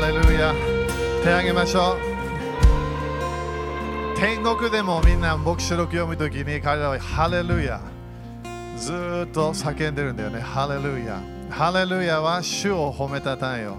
[0.00, 0.54] ハレルヤ
[1.24, 1.98] 手あげましょう
[4.16, 7.80] 天国でもみんな黙示録読むときに彼らはハレルヤ
[8.76, 13.76] ずっと叫んでるんだよねハレルヤハレルヤは主を褒めたたえよ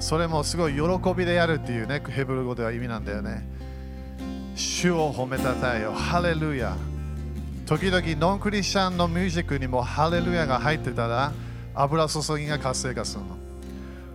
[0.00, 0.80] それもすごい喜
[1.16, 3.48] びでやるっていうねヘブル語では意味なんだよね
[4.54, 6.76] 主を褒めたたえよハレルヤ
[7.64, 11.32] 時々ノンクリスチャンのミュージックにもハレルヤが入ってたら
[11.74, 13.43] 油注ぎが活性化するの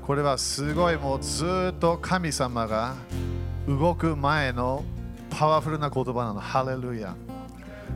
[0.09, 2.95] これはすごいもうずっと神様が
[3.67, 4.83] 動く前の
[5.29, 6.39] パワフルな言葉なの。
[6.39, 7.15] ハレルヤ。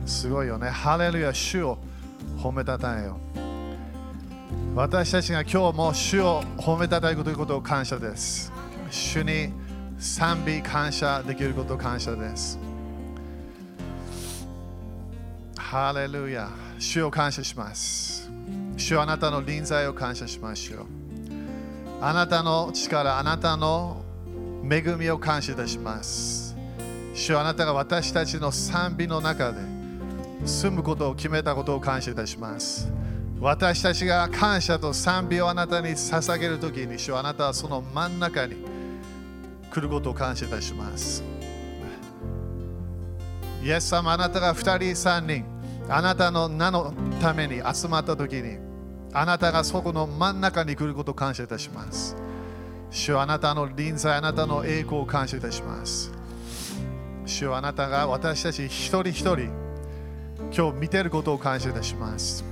[0.06, 0.68] すごいよね。
[0.68, 1.76] ハレルヤ主を
[2.38, 3.18] 褒めたたえよ
[4.76, 8.52] 私たちが今日も主を褒めたたえるということを感謝です。
[8.92, 9.52] 主に
[9.98, 12.60] 賛美感謝できることを感謝です。
[15.56, 16.48] ハレルヤ。
[16.78, 18.30] 主を感謝します。
[18.76, 21.03] 主はあなたの臨在を感謝しましょう
[22.00, 24.02] あなたの力あなたの
[24.68, 26.56] 恵みを感謝いたします。
[27.14, 29.58] 主あなたが私たちの賛美の中で
[30.44, 32.90] 住むことを決めたことを感謝いたします。
[33.40, 38.56] 私たちが感謝と賛美をあなたに捧げるときに主あなたはその真ん中に
[39.70, 41.22] 来ることを感謝いたします。
[43.62, 45.44] イエス様あなたが2人3人
[45.88, 48.58] あなたの名のために集まったときに
[49.16, 52.16] あなたがそこの真ん中に来ることを感謝いたします。
[52.90, 56.12] 主はあなたの臨在あなたの栄光を感謝いたします。
[57.24, 59.48] 主はあなたが私たち一人一人
[60.52, 62.44] 今日見ていることを感謝いたします。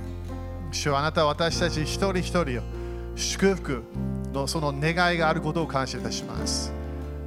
[0.71, 2.63] 主はあなたは私たち一人一人を
[3.15, 3.83] 祝福
[4.31, 6.71] のその願いがあることを感謝いたします。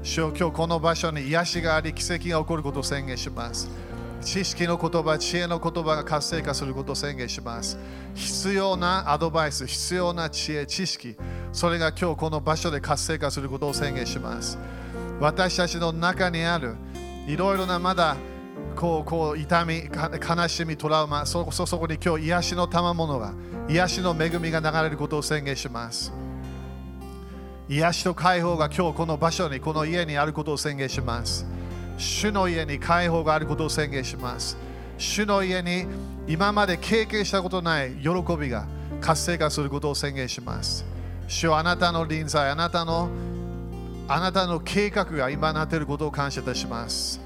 [0.02, 3.68] 主よ今日この場所に癒しがあり奇跡が起こることを宣言します。
[4.20, 7.78] 知識の言葉、知恵の言葉が活性化することを宣言します
[8.14, 11.16] 必要なアドバイス、必要な知恵、知識
[11.52, 14.58] それが今日この場所で活性化することを宣言します
[15.20, 16.76] 私たちの中にある
[17.26, 18.16] いろいろなまだ
[18.76, 23.32] こうこう痛み、悲しみ、トラウマ、そそそこに今日癒しの賜物が、
[23.68, 26.12] 癒しの恵みが流れることを宣言します。
[27.68, 31.46] 癒しと解放が今日この場所に、この家にあることを宣言します。
[31.96, 34.56] 主の家に解放があることを宣言します。
[34.98, 35.86] 主の家に
[36.26, 38.08] 今まで経験したことない喜
[38.38, 38.66] びが
[39.00, 40.84] 活性化することを宣言します。
[41.28, 43.08] 主はあなたの臨在、あなたの
[44.08, 47.20] あなたの計画が今なっていることを感謝いたします。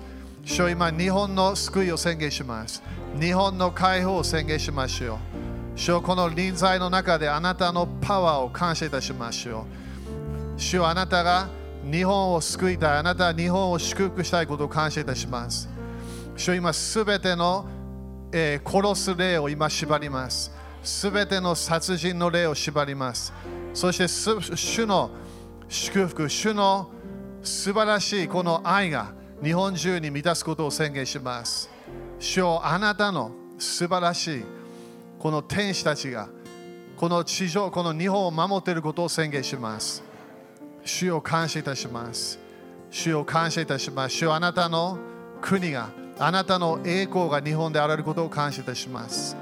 [0.44, 2.82] 主は今、日本の救いを宣言します。
[3.20, 5.18] 日本の解放を宣言しましょう。
[5.76, 9.66] 主はこの臨在の中であなたのパワーを感謝いたしましょ
[10.56, 10.60] う。
[10.60, 11.48] 主はあなたが
[11.84, 15.68] 日本を救いたい、あなたは日本を祝福したいことを感謝いたします。
[16.36, 17.66] 主今、すべての、
[18.32, 20.52] えー殺す霊を今縛ります。
[20.82, 23.32] すべての殺人の霊を縛ります。
[23.74, 25.10] そして主の
[25.68, 26.90] 祝福、主の
[27.42, 29.12] 素晴らしいこの愛が
[29.42, 31.70] 日本中に満たすことを宣言します。
[32.18, 34.44] 主よあなたの素晴らしい
[35.18, 36.28] この天使たちが
[36.96, 40.09] この地上、この日本を守っていることを宣言します。
[40.84, 42.38] 主よ感謝いたします。
[42.90, 44.16] 主よ感謝いたします。
[44.16, 44.98] 主よあなたの
[45.40, 49.36] 国が、あなたの栄光が日本であられることを感謝いたします。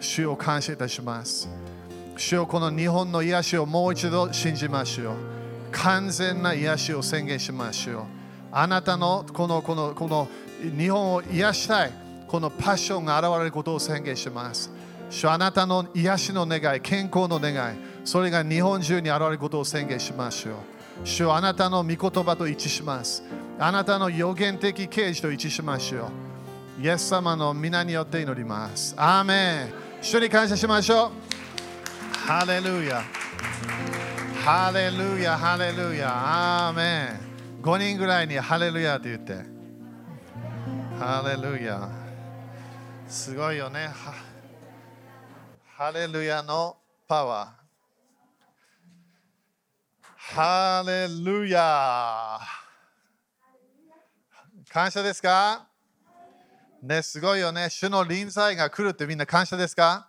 [0.00, 1.48] 主よ感謝いたします。
[2.16, 5.16] 主よこの日本の癒しをもう一度信じましょう。
[5.72, 8.04] 完全な癒しを宣言しましょう。
[8.52, 10.28] あなたのこのこのこの
[10.78, 11.92] 日本を癒したい
[12.26, 14.70] このパッションが現れることを宣言します。
[15.10, 20.54] 主あなたの癒しの願い、健康の願い、それが日本中に現れることを宣言しましょう。
[21.02, 23.24] 主あなたの御言葉と一致します。
[23.58, 26.08] あなたの予言的啓示と一致しましょ
[26.78, 26.82] う。
[26.84, 28.94] イエス様の皆によって祈ります。
[28.96, 29.72] アーメン。
[30.00, 32.16] 主に感謝しましょう。
[32.16, 33.02] ハレルヤ。
[34.44, 37.18] ハレルヤ、ハレルヤ、アーメ
[37.60, 37.60] ン。
[37.60, 39.34] 5人ぐらいにハレルヤって言って。
[40.96, 41.88] ハレルヤ。
[43.08, 43.88] すごいよね。
[43.88, 44.14] ハ
[45.76, 46.76] ハレルヤの
[47.08, 47.65] パワー。
[50.34, 52.40] ハレルヤ。
[54.68, 55.68] 感謝ですか？
[56.82, 57.70] ね、すごいよね。
[57.70, 60.08] 主の臨在が来るってみんな感謝ですか？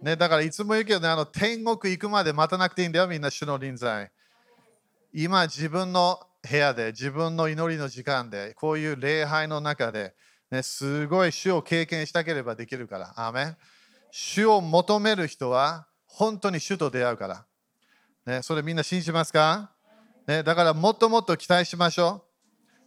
[0.00, 4.10] ね、だからいつも言うけどね、あの天国行くまで待たなくていいんだよ、みんな主の臨在。
[5.12, 10.14] 今、自分の部屋で、自分の祈りの時間で、こういう礼拝の中で、
[10.50, 13.12] ね、すごい主を経験したければできるから。
[13.16, 13.56] アーメン
[14.12, 17.44] 主を求める人は本当に主と出会うから。
[18.26, 19.72] ね、それみんな信じますか、
[20.26, 22.24] ね、だからもっともっと期待しましょ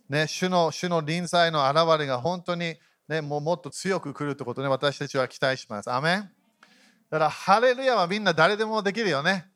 [0.09, 0.13] う。
[0.13, 2.75] ね、主の主の臨在の現れが本当に、
[3.07, 5.91] ね、もうもっと強く来るということね、私たちは期待します。
[5.91, 6.31] アーメン
[7.09, 9.49] だから、ハレルヤはみんな誰でもできるよね。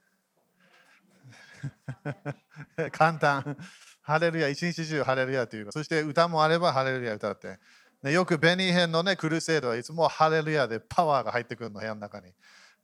[2.92, 3.58] 簡単。
[4.02, 7.60] ハレルヤ、一日中ハレルヤというか、そして歌もあればハレルヤ歌って。
[8.02, 12.34] ね、よくベニー編のね、クルセードはいつもハレルヤでパワーが入ってくるの、部屋の中に。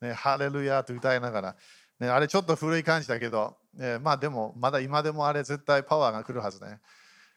[0.02, 1.56] ね、ハレルヤと歌いながら。
[2.00, 6.80] ね、あれちょっと古い感じだけど、ね、まあでも、まだ今でもあれ絶対パワーが来るはずね。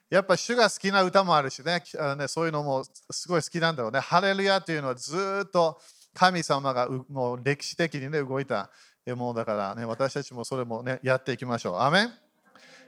[0.09, 3.99] やっぱ主が好きな歌もあるしね、あねそういうのもすごい好きなんだろうね。
[3.99, 5.79] ハレルヤというのはずっと
[6.13, 8.71] 神様がもう歴史的にね、動いた
[9.07, 11.79] ものだからね、私たちもそれもね、やっていきましょう。
[11.79, 12.11] アメン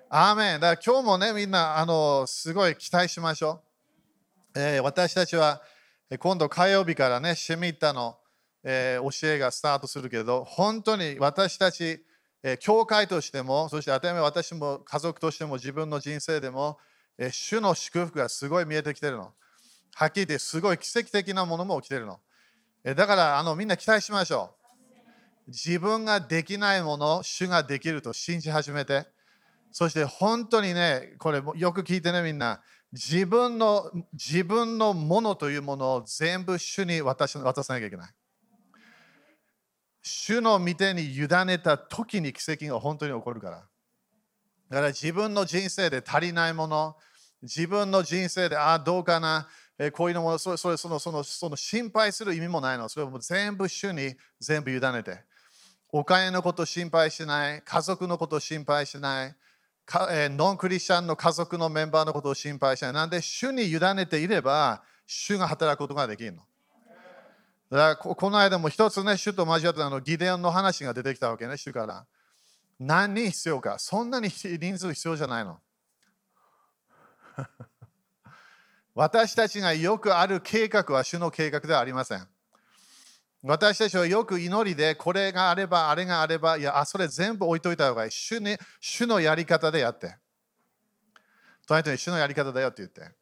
[0.10, 3.62] アメンだから今日もね、みんなあのすごい期待しましょ
[4.56, 4.60] う。
[4.60, 5.62] えー、私たちは
[6.20, 8.18] 今度火曜日からね、シェミッタの、
[8.64, 12.04] えー、教えがスタートするけど、本当に私たち、
[12.44, 16.78] えー、教会としても、そして当たり前私も家族としても自分の人生でも、
[17.18, 19.34] えー、主の祝福がすごい見えてきてるの。
[19.94, 22.20] はっきり言ってすごい奇跡的なものも起きてるの。
[22.84, 24.62] えー、だからあのみんな期待しましょう。
[25.48, 29.08] 自分ができないもの、主ができると信じ始めて。
[29.72, 32.62] そして本当にね、これよく聞いてね、みんな。
[32.94, 38.12] 自分の自分のものというものを全部主に渡し渡さなきゃいけない。
[40.02, 43.58] 主の御手に委ねた時に奇跡が本当に起こるから。
[44.70, 46.96] だから自分の人生で足りないもの、
[47.42, 52.88] 自分の人生で、ああ、どうかな、えこういうのもそれそれそのそのその心配する意味もないの。
[52.88, 55.24] それを全部主に全部委ねて。
[55.92, 59.36] お金のこと心配しない、家族のこと心配しない。
[59.90, 62.94] ノンクリスチャンの家族のメンバーのことを心配しない。
[62.94, 66.44] なんで、主に委ねていれば、主が働くことができるの。
[67.72, 72.06] だからこの間も一つね、主と交わったあのギデオンの話が出てきたわけね、主から。
[72.78, 73.80] 何人必要か。
[73.80, 75.62] そんなに人数必要じゃないの。
[78.94, 82.28] 私たちがよくある計画は主の計画ではありません。
[83.42, 88.12] 私たちはよく祈りで、これがあれば、あれがあれば、いや、あそれ全部置いといた方がいい。
[88.12, 90.18] 主に主のやり方でやって。
[91.68, 93.21] 隣人に主のやり方だよって言って。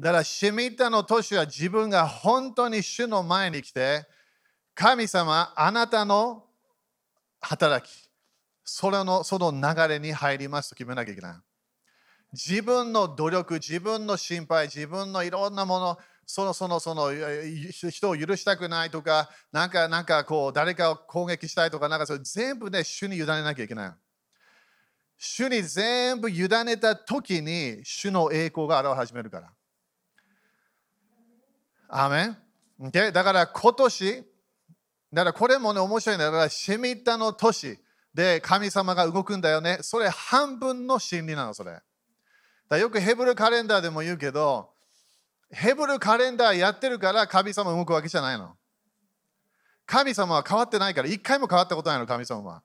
[0.00, 4.06] だから、シミタの年は自分が本当に主の前に来て、
[4.74, 6.44] 神様、あなたの
[7.40, 8.08] 働き、
[8.64, 11.36] それのその流れに入りますと決めなきゃいけない。
[12.32, 17.10] 自分の努力、自分の心配、自分のいろんなもの、そのそのその
[17.90, 23.92] 人を許したくないとか、なんかなんかこう誰かを攻撃したいとか、なんかそれ全部ね、主に委ねなきゃいけない。
[25.16, 29.57] 主に全部委ねた時に主の栄光が現れ始めるから。
[31.88, 32.36] アメン、
[32.80, 33.10] okay?
[33.10, 34.24] だから今年、
[35.12, 37.78] だからこれもね面白いんだから、シミッタの年
[38.12, 39.78] で神様が動くんだよね。
[39.80, 41.80] それ半分の真理なの、それ。
[42.68, 44.70] だよくヘブルカレンダーでも言うけど、
[45.50, 48.54] ヘブルカレンダーやってるから神様動くわけじゃないの。
[49.86, 52.62] 神様は変わってないから、一回も変わったことないの、神様は。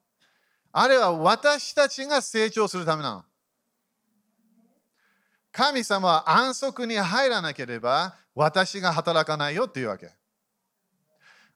[0.74, 3.26] あれは私たちが成長するためなの。
[5.54, 10.12] 神様は安息に入らなければ私が働かないよっていうわけ。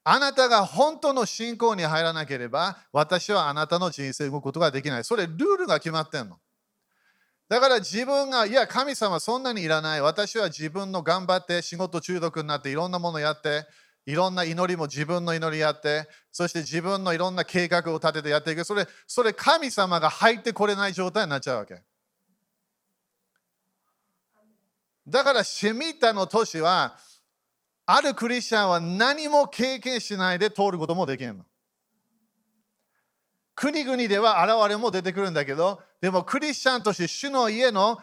[0.04, 5.04] あなたが本当の信仰に入らなければ私はあなたの人生を動くことができない。
[5.04, 6.38] それルールが決まってんの。
[7.50, 10.02] だから自分が、いや、神様そんなにいらない。
[10.02, 13.66] 私は自分の頑張って仕事中毒になっていろんなものやって、
[14.06, 18.66] いろんな祈りも自分の祈りやって、そして自分のいろんな計画を立ててやっていく。
[18.66, 21.82] それ、それ神様が入ってこれない状態になっちゃうわけ。
[25.08, 26.98] だから、シェミタの都市は、
[27.86, 31.46] あるクリスチャンは何も経験しないで通ることもできるの。
[33.56, 37.98] 国々では現れも出てくるんだけど、でもクリスチャンとして主の家の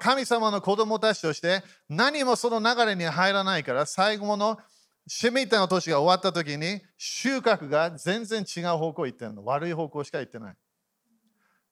[0.00, 4.58] 神様の子供たちとして何もその流れに入らないから最後の
[5.06, 9.44] シェミッタの年が終わった時に収穫が全然違う方向行ってるの。
[9.44, 10.54] 悪い方向しか行ってない。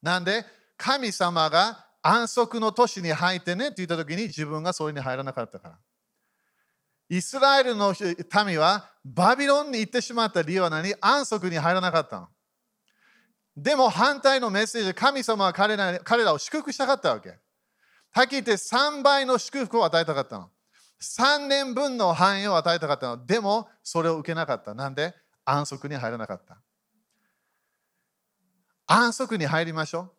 [0.03, 0.45] なんで
[0.77, 5.79] 神様が安息の年に入ってねって言った時に自分がそれに入らなかったから。
[7.09, 7.93] イスラエルの
[8.47, 10.95] 民はバビロンに行ってしまった理由は何？
[11.01, 12.29] 安息に入らなかったの。
[13.57, 17.31] でも反対のメッセージ神様は彼ら彼らを祝福したかったわけ。
[18.13, 20.51] はっきり言って3倍の祝福を与えたかったの。
[21.03, 23.27] 3年分の繁栄を与えたかったの。
[23.27, 24.75] でもそれを受けなかった。
[24.75, 25.13] なんで？
[25.45, 26.59] 安息に入らなかった。
[28.87, 30.16] 安息に入りましょう。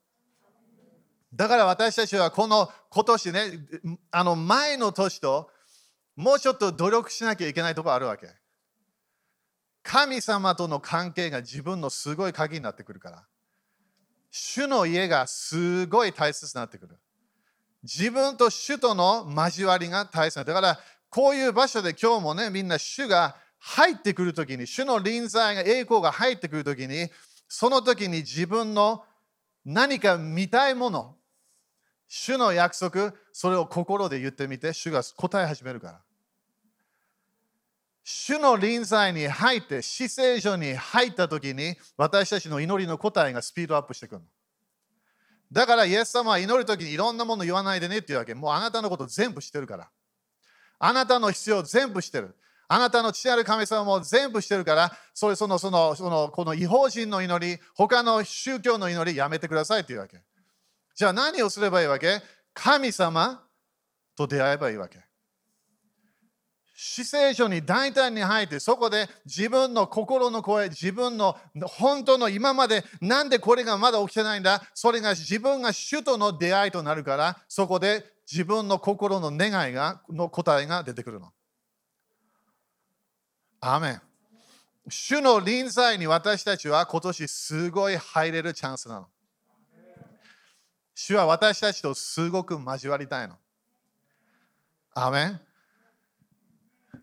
[1.37, 3.39] だから私たちはこの今年ね、
[4.09, 5.51] あの前の年と
[6.15, 8.27] もうちょっと努力しなきゃいけないところあるわけ。
[9.83, 13.23] 神様との関係が自分のすごい鍵になってくるから。
[14.31, 16.97] 主の家がすごい大切になってくる。
[17.83, 20.79] 自分と主との交わりが大切だから、
[21.09, 27.09] こういう場所で今日もね、みんな主が入ってくるときに、主の臨在が、栄光が入ってくるときに、
[27.47, 29.05] その時に自分の
[29.63, 31.16] 何か見たいもの、
[32.07, 36.01] 主の約束、それを心で言ってみて、主が答え始めるから。
[38.03, 44.21] 主の臨在に入って、死聖所に入った時に、私たちの祈りの答えがスピードアップしてくる。
[45.51, 48.33] だから、イエス様は祈る時にいろんなもの言わないでねっていうわけ。
[48.33, 49.89] もうあなたのこと全部知ってるから。
[50.79, 52.35] あなたの必要全部知ってる。
[52.69, 60.21] あなたの父なる神様も全部してるから、それそのそのそのこの違法人の祈り、他の宗教の祈りやめてくださいっていうわけ。
[60.97, 62.21] じゃあ何をすればいいわけ？
[62.55, 63.43] 神様
[64.15, 64.99] と出会えばいいわけ。
[66.75, 81.31] 死聖書に大胆に入って、そこで自分の心の声、自分の本当の今までなんでこれがまだ起きてないんだ、それが自分が主との出会いとなるから、そこで自分の心の願いがの答えが出てくるの。
[83.61, 84.01] アメン。
[84.89, 89.07] 主の臨在に私たちは今年すごい入れるチャンスなの。
[90.99, 93.35] 主は私たちとすごく交わりたいの。
[94.95, 95.39] アメン。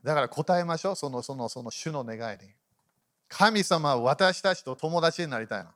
[0.03, 2.51] だから答えましょう、そのそのその主の願いに。
[3.29, 5.71] 神様は私たちと友達になりたいの。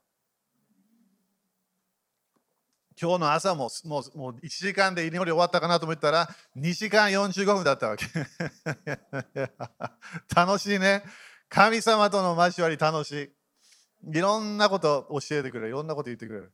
[3.01, 8.07] 今日の朝ももうもう1時間で祈り終わったかなと思ったら2時間45分だったわけ。
[10.35, 11.05] 楽しいね。
[11.49, 14.19] 神様との交わり楽しい。
[14.19, 15.69] いろんなこと教えてくれる。
[15.69, 16.53] いろんなこと言ってくれる。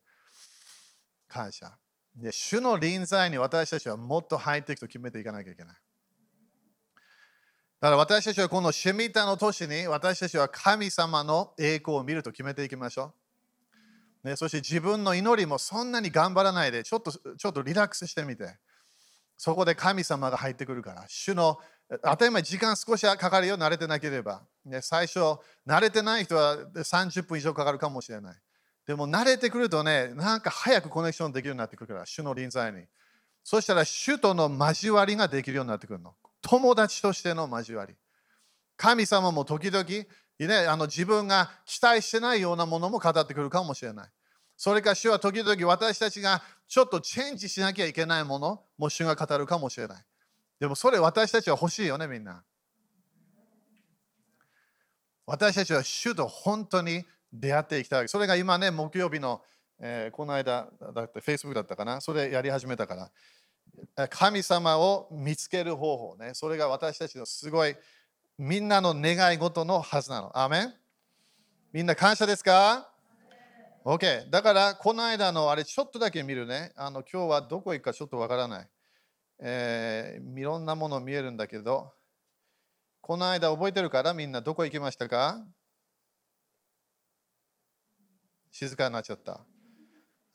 [1.34, 1.76] 感謝。
[2.14, 5.74] で主の臨在に私たちはもっと入っていくと決めていかなきゃいけない。
[7.80, 13.12] だから私たちはこのシェミタの年に私たちは神様の栄光を見ると決めていきましょ
[14.24, 14.28] う。
[14.28, 18.56] ね、そして自分の祈りもそんなに頑張らないでちょっとちょっとリラックスしてみて
[19.36, 21.58] そこで神様が入ってくるから主の
[22.02, 25.18] 当たり前時間少しはかかるよ慣れてなければ、ね、最初
[25.66, 28.36] 慣れてない人は30分以上かかるかもしれない
[28.86, 32.84] でも慣れてくるとねなんか早くコネクションできるようになってくるから主の臨在に
[33.42, 36.14] そしたら主との交わりができるようになってくるの
[36.44, 37.94] 友達としての交わり。
[38.76, 39.84] 神様も時々、
[40.38, 44.08] ね、あの自分が期待してないようなものも語ってくるかもしれない。
[44.56, 50.04] それか主は時々私たちがちょっとチェンジしなきゃいけないものも主が語るかもしれない。
[50.60, 52.44] でもそれ私たちは欲しいよね、みんな。
[55.26, 58.08] 私たちは主と本当に出会っていきたい。
[58.08, 59.42] それが今ね、木曜日の、
[59.80, 63.10] えー、この間だって Facebook だったかな、それやり始めたから。
[64.08, 66.30] 神様を見つける方法ね。
[66.34, 67.74] それが私たちのすごい
[68.38, 70.30] みんなの願い事のはずなの。
[70.38, 70.74] アメン？
[71.72, 72.88] みんな感謝ですか
[73.84, 74.30] ?OK。
[74.30, 76.72] だからこの間のあれちょっとだけ見るね。
[76.76, 78.68] あの今日はどこ行くかちょっとわからない。
[79.40, 81.92] えー、いろんなもの見えるんだけど、
[83.00, 85.44] この間覚えてるからみんなどこ行きましたか？
[88.54, 89.40] 静かになっちゃった。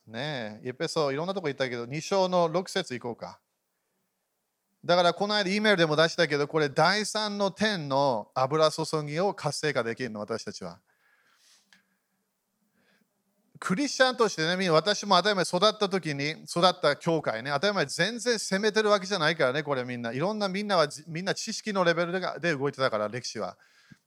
[0.05, 3.39] ねえ、エペソいろんなとこ行ったけど、2章の6節行こうか。
[4.83, 10.79] だからこの間 E メールでも出したけど、これ第3の点の油注ぎを活性化できるの、私たちは。
[13.57, 20.11] クリスチャンとしてね、私も当たり前育った時に育った教会ね、当たり前全然責めてるわけじゃないからね、これみんな。
[20.11, 23.57] いろんなみんなはみんな知識のレベルで動いてたから、歴史は。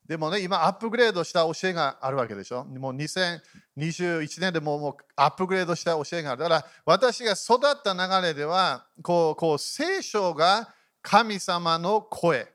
[0.06, 2.64] でもね、今アップグレードした教えがあるわけでしょ？
[2.64, 6.42] もう2021年でももうアップグレードした教えがある。
[6.42, 12.48] だから私が育った流れでは、こうこう聖書が神様の声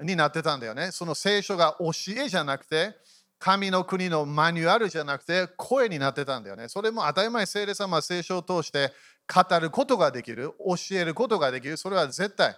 [0.00, 0.90] になってたんだよね。
[0.90, 1.90] その聖書が教
[2.20, 2.96] えじゃなくて、
[3.38, 6.68] 神の国のマニュアルじゃなくて声になってたんだよね。
[6.68, 8.92] それも当たり前聖霊様は聖書を通して
[9.32, 11.76] 語ることができる、教えることができる。
[11.76, 12.56] それは絶対。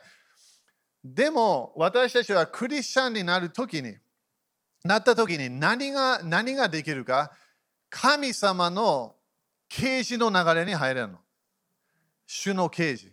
[1.04, 3.96] でも私たちはクリスチャンになるときに、
[4.86, 7.32] なった時に何が何ができるか
[7.90, 9.14] 神様の
[9.68, 11.18] 啓示の流れに入れるの。
[12.26, 13.12] 主の啓示。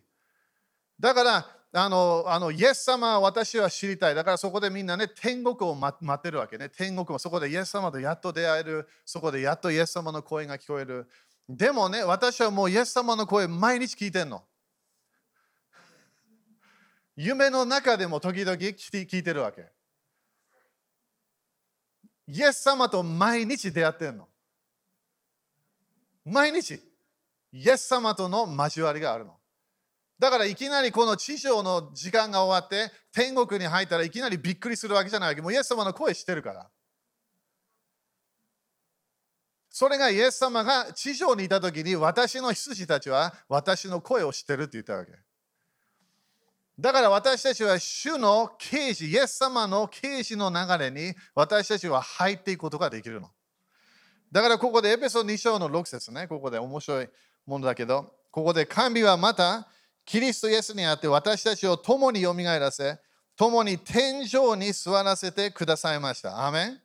[0.99, 4.15] だからあのあのイエス様は私は知りたい。
[4.15, 6.69] だからそこでみんなね、天国を待ってるわけね。
[6.69, 8.87] 天国もそこでイエス様とやっと出会える。
[9.05, 11.09] そこでやっとイエス様の声が聞こえる。
[11.49, 14.43] でもね、私はもうイエス様の声毎日聞いてんの。
[17.15, 19.67] 夢の中でも時々聞いてるわけ。
[22.27, 24.27] イエス様と毎日出会ってんの。
[26.25, 26.79] 毎日、
[27.51, 29.37] イエス様との交わりがあるの。
[30.19, 35.41] だからいきなりこの地上の時間が終わって天国に入ったらいきなりびっくりするわけじゃないわけ。
[35.41, 36.69] もうイエス様の声してるから。
[39.69, 45.11] それがイエス様が地上にいた時に私の羊たちは私の声を知ってるって言ったわけ。
[46.79, 53.29] だから私たちは主の啓示、イエス様の啓示の流れに私たちは入っていくことができるの。
[54.31, 57.09] だからここでエペソ2章の6節ね、ここで面白い
[57.45, 59.67] ものだけど、ここで神はまた
[60.05, 62.99] キリストイエスにあって私たちを共によみがえらせ、
[63.35, 66.45] 共に天井に座らせてくださいました。
[66.45, 66.79] アメン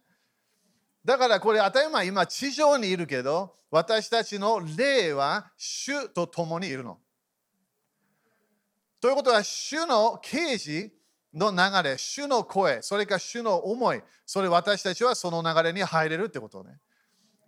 [1.05, 6.99] だからこれ当たり前今地上にいるけど私たちの霊は主と共にいるの。
[9.01, 10.93] ということは主の啓示
[11.33, 16.79] の流れ、主の声、それから主の思い、それ私たちはその流れに入れるってことね。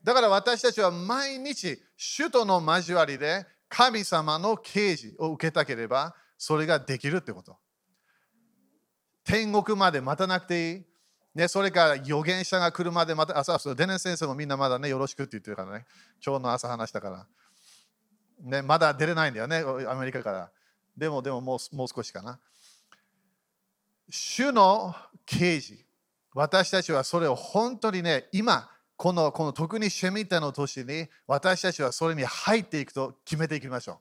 [0.05, 7.59] だから私たちは毎日主との交わりで神様の啓示を受けたければそれができるってこと。
[9.25, 10.85] 天国まで待たなくていい。
[11.35, 15.85] ね、それから預言者が来るまでまた、あ、そうそう、デネ先生もみんなまだね、よろしくって言ってるからね、
[16.25, 17.27] 今日の朝話したから。
[18.41, 20.51] ね、まだ出れないんだよね、アメリカから。
[21.01, 22.39] でも、でももうもう少しかな。
[24.11, 25.83] 主の啓示、
[26.35, 33.99] 私たちはそれを本当にね、今、このこの特にシェミタの年に私たちはそれに入っていくと決めていきましょう。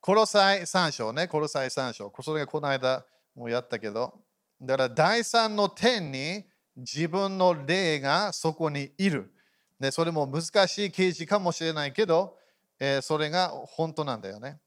[0.00, 2.10] コロサイ3章ね、コロサイ3章。
[2.22, 3.04] それがこの間
[3.34, 4.18] もやったけど、
[4.62, 6.42] だから第三の点に
[6.74, 9.30] 自分の霊がそこにいる。
[9.78, 12.38] でそれも難しい啓示かもしれないけど、
[12.84, 14.60] えー、それが本当なんだよね。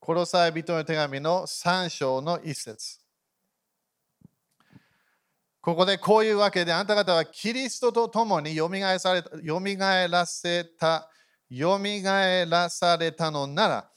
[0.00, 2.98] コロサイ人の手紙の3章の一節。
[5.60, 11.08] ここでこういうわけで、あなた方はキリストと共によみがえされた、よみがえらせた、
[11.48, 13.90] よみがえらされたのなら、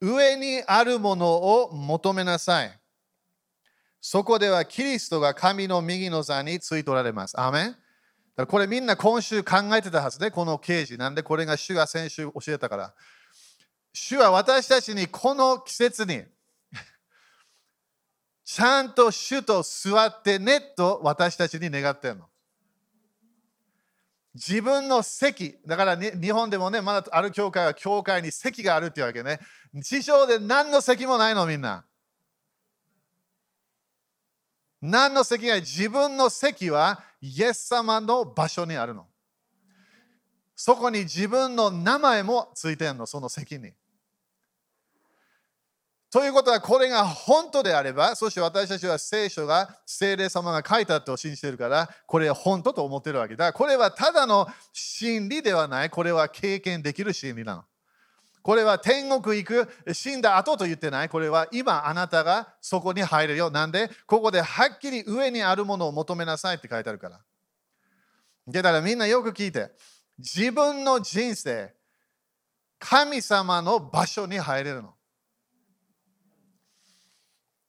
[0.00, 2.80] 上にあるものを求めなさい。
[4.00, 7.38] そこではキリストが神の右の座についておられます。
[7.38, 7.76] アメン
[8.46, 10.96] これみんな今週考えてたはずで、この刑事。
[10.96, 12.94] なんでこれが主が先週教えたから。
[13.92, 16.24] 主は私たちにこの季節に
[18.44, 22.28] ちゃんと主と座ってねと私たちに願ってるの。
[24.34, 29.40] 自分の席、だから、日本でもね、まだある教会は教会に席があるっていうわけね。
[29.82, 31.84] 地上で何の席もないの、みんな。
[34.80, 39.06] 何の席が自分の席はイエス様の場所にあるの。
[40.54, 43.72] そこに自分の名前もついてるの、その席に。
[46.10, 53.52] ということは、これが本当であれば、そして私たちは聖書が聖霊様が書いたと信じてるから、これは本当と思ってるわけだ。
[53.52, 57.64] これはただの真理ではない、これは経験できる真理なの。
[58.48, 61.10] これは天国行く、死んだ後と言ってない？
[61.10, 63.50] これは今あなたがそこに入るよ。
[63.50, 67.20] なんで、ここではっきり上にあるものを求めなさいって書いてあるから。
[68.48, 69.70] だからみんなよく聞いて。
[70.16, 71.74] 自分の人生、
[72.78, 74.94] 神様の場所に入れるの。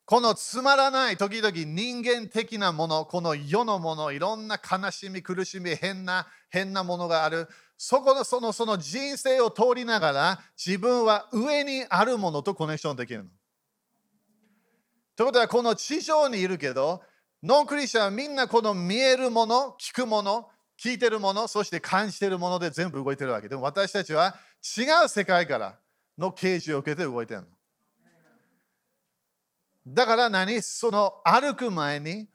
[0.09, 7.47] このつまらない時々人間的なもの、この世のもの、いろんな悲しみ、苦しみ、変な、変なものがある。
[7.77, 13.29] そこのそのその人生を通りながら自分は上にあるものとコネクションできるの。
[15.15, 17.03] ということはこの地上にいるけど
[17.43, 24.35] ノンクリスチャンはみんなこの見えるもの聞くもの聞いてるものそして感じてるもので全部動いてるわけでも私たちは
[24.75, 25.77] 違う世界から
[26.17, 27.58] の啓示を受けて動いてるの。
[29.91, 30.61] だから何？
[30.61, 32.27] その歩く前に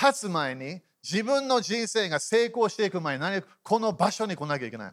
[0.00, 4.92] 立つ前に自分の人生が成功していく前に何この場所に来なきゃいけない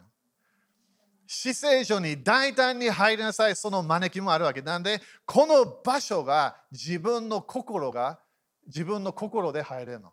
[1.26, 8.18] 死聖所に大胆に入りなさい、その招きもあるわけなんで、この場所が自分の心が、
[8.66, 10.12] 自分の心で入れるの。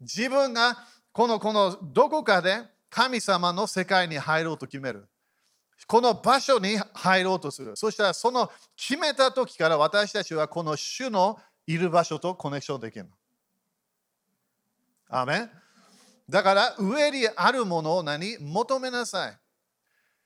[0.00, 0.76] 自分が
[1.12, 5.08] このこのどこかで神様の世界に入ろうと決める。
[5.86, 7.76] この場所に入ろうとする。
[7.76, 13.10] そしたらその決めた時から私たちはこの主のいる場所とコネクションできるの。
[15.08, 15.50] アメン
[16.28, 18.38] だから上にあるものを何？
[18.38, 19.38] 求めなさい。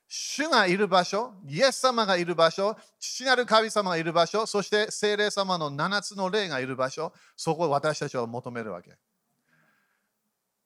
[0.06, 8.96] 主がいる場所、イエス様がいる場所、父なる神様がいる場所、そして聖霊様の7つの霊がいる場所、そこを私たちは求めるわけ。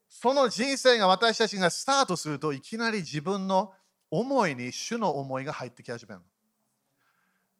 [0.09, 3.73] その人生が私たちがスタートするといきなり自分の
[4.11, 6.21] 思いに主の思いが入ってき始める。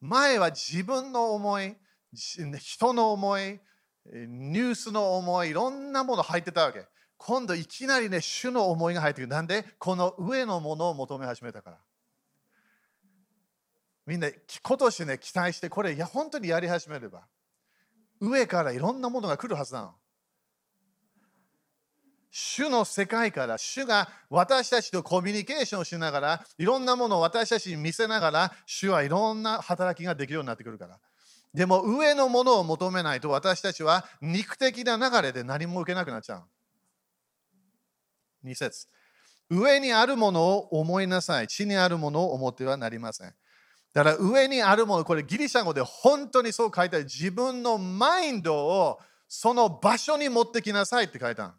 [0.01, 1.77] 前は自分の思い、
[2.13, 3.61] 人の思い、
[4.13, 6.87] ニュースの思い、いろんなもの入ってたわけ。
[7.17, 9.29] 今度いきなりね、主の思いが入ってくる。
[9.29, 9.65] なんで？
[9.79, 11.79] この上のものを求め始めたから。
[14.07, 17.27] みんな今年ね、期待して、これいや本当にやり始めれば、
[18.21, 19.95] 上からいろんなものが来るはずなの。
[22.31, 30.99] 主の世界から主が私たちとコミュニケーションしながらいろんなものを私たちに見せながら主はいろんな働きができるようになってくるから
[31.55, 36.43] でも上のものを求めないと私たちは肉的な流れで何も受けなくなっちゃう。
[38.45, 38.87] 2節
[39.51, 41.49] 上にあるものを思いなさい。
[41.49, 43.35] 地にあるものを思ってはなりません。
[43.95, 47.07] だから上にあるもの、これギリシャ語で本当にそう書いてある。
[47.07, 51.55] 自分のマインドをその場所に持ってきなさいって書いた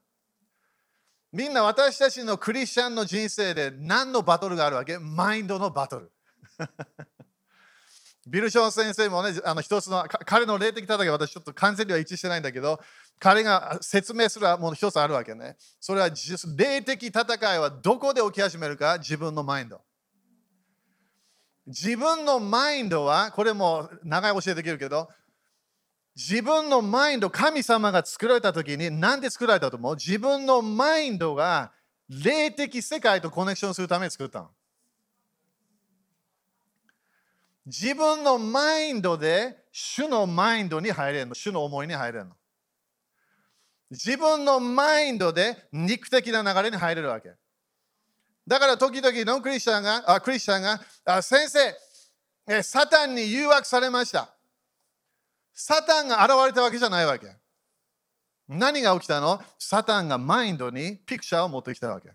[1.32, 4.98] みんな私たちのクリスチャンの人生で何のバトルがあるわけ？
[4.98, 6.12] マインドのバトル。
[8.28, 12.80] ビル・ション先生もね、あの一つの彼の霊的戦い私ちょっと完全には一致してないんだけど、
[13.20, 15.56] 彼が説明するもの一つあるわけね。
[15.80, 16.10] それは
[16.56, 18.98] 霊的戦いはどこで起き始めるか？
[18.98, 19.82] 自分のマインド。
[21.68, 25.08] 自分のマインドは、これも長い教えできるけど、
[26.20, 29.96] 自分のマインド、神様が作られた時に何で作られたと思う？
[29.96, 31.72] 自分のマインドが
[32.10, 34.50] 霊的世界とコネクションするために作ったの。
[37.66, 41.36] 自分のマインドで主のマインドに入れるの。
[41.36, 42.32] 主の思いに入れるの。
[43.90, 47.32] 自分のマインドで肉的な流れに入れるわけ。
[48.46, 51.60] だから時々ノンクリスチャンが、あクリスチャンがあ先生
[52.46, 54.34] え、サタンに誘惑されました。
[55.62, 57.28] サタンが現れたわけじゃないわけ。
[58.48, 59.42] 何が起きたの？
[59.60, 62.12] サタンがマインドにピクチャーを持ってきたわけ。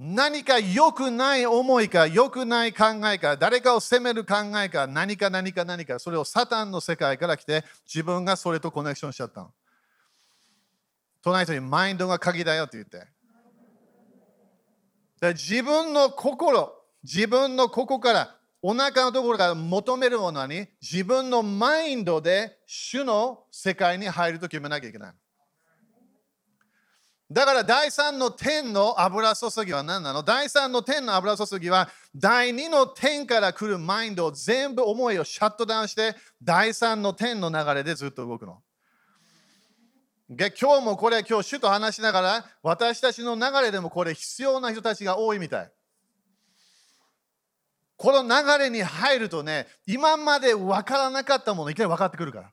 [0.00, 9.52] 何か良くない思いか良くない考えか誰かを責める考えか何か何か何かそれをサタンの世界から来て自分がそれとコネクションしちゃったの。
[11.22, 13.06] 隣人にマインドが鍵だよって言って。
[15.34, 16.72] 自分の心、
[17.04, 25.12] 自分のここからお腹のところから求めるものに自分のマインドで主の世界に入ると決めなきゃいけない。
[27.30, 30.22] だから第3の天の油注ぎは何なの？
[30.22, 38.62] 第3の天の油注ぎは第2の天から来るマインドを全部思いをシャットダウンして第3の天の流れでずっと動くの。
[40.30, 45.72] で今日もこれ今日主と話しながら私たちの流れでもこれ必要な人たちが多いみたい。
[47.98, 52.52] この流れに入るとね今まで分からなかったものいきなり分かってくるから。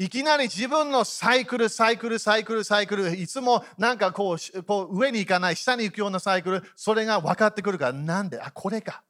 [0.00, 8.40] いきなり自分のサイクル、サイクル、サイクル、サイクル、いつもなんかこうこう上に行かない、下に行くようなサイクル、それが分かってくるから、なんで？
[8.40, 9.02] あ、これか。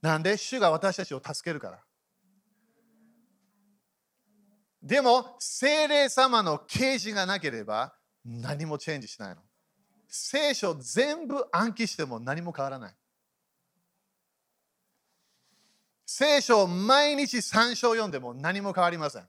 [0.00, 0.38] なんで？
[0.38, 1.78] 主が私たちを助けるから。
[4.82, 9.42] でも、精霊様の啓示がなければ何もチェンジしないの。
[10.08, 12.94] 聖書全部暗記しても何も変わらない。
[16.16, 19.26] 聖書を毎日3章読んでも何も変わりません。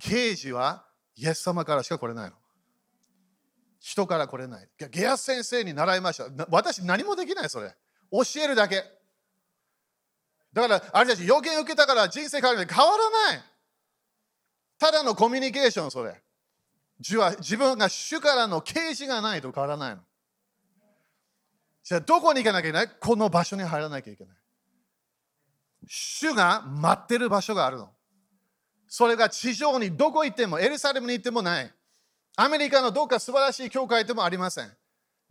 [0.00, 2.34] 刑事はイエス様からしか来れないの。
[3.78, 4.68] 人から来れない。
[4.90, 6.24] ゲアス先生に習いました。
[6.50, 7.72] 私何もできないそれ。
[8.10, 8.82] 教えるだけ。
[10.52, 13.44] だからあれたち予言受けたから人生変わる変わらない。
[14.76, 16.20] ただのコミュニケーションそれ。
[16.98, 20.02] 自分が主からの啓示がないと変わらないの。
[21.90, 22.88] じゃあどこに行かなきゃいけない？
[23.00, 24.34] この場所に入らなきゃいけない。
[25.88, 27.90] 主が待ってる場所があるの。
[28.86, 31.74] それが地上にどこ行っても、エルサレムに行ってもない。
[32.36, 34.70] アメリカのどっか素晴らしい教会でもありません。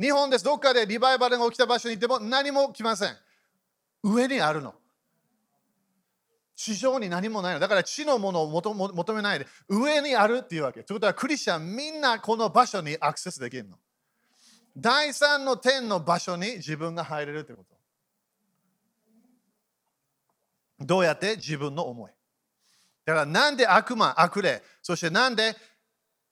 [0.02, 0.44] 日本です。
[0.44, 3.18] どっかでリバイバルが起きた場所に行っても何も来ません。
[4.04, 4.76] 上にあるの。
[6.58, 7.62] 地上に何もないの。
[7.62, 10.84] だから地のものを求めないで、上にあるっていうわけ。
[10.84, 13.78] ということは、クリスチャンみんなこの場所にアクセスできるの。
[14.80, 17.70] 第三の天の場所に自分が入れるということ。
[20.86, 22.12] どうやって自分の思い。
[23.06, 25.56] だからなんで悪魔、悪霊、そしてなんで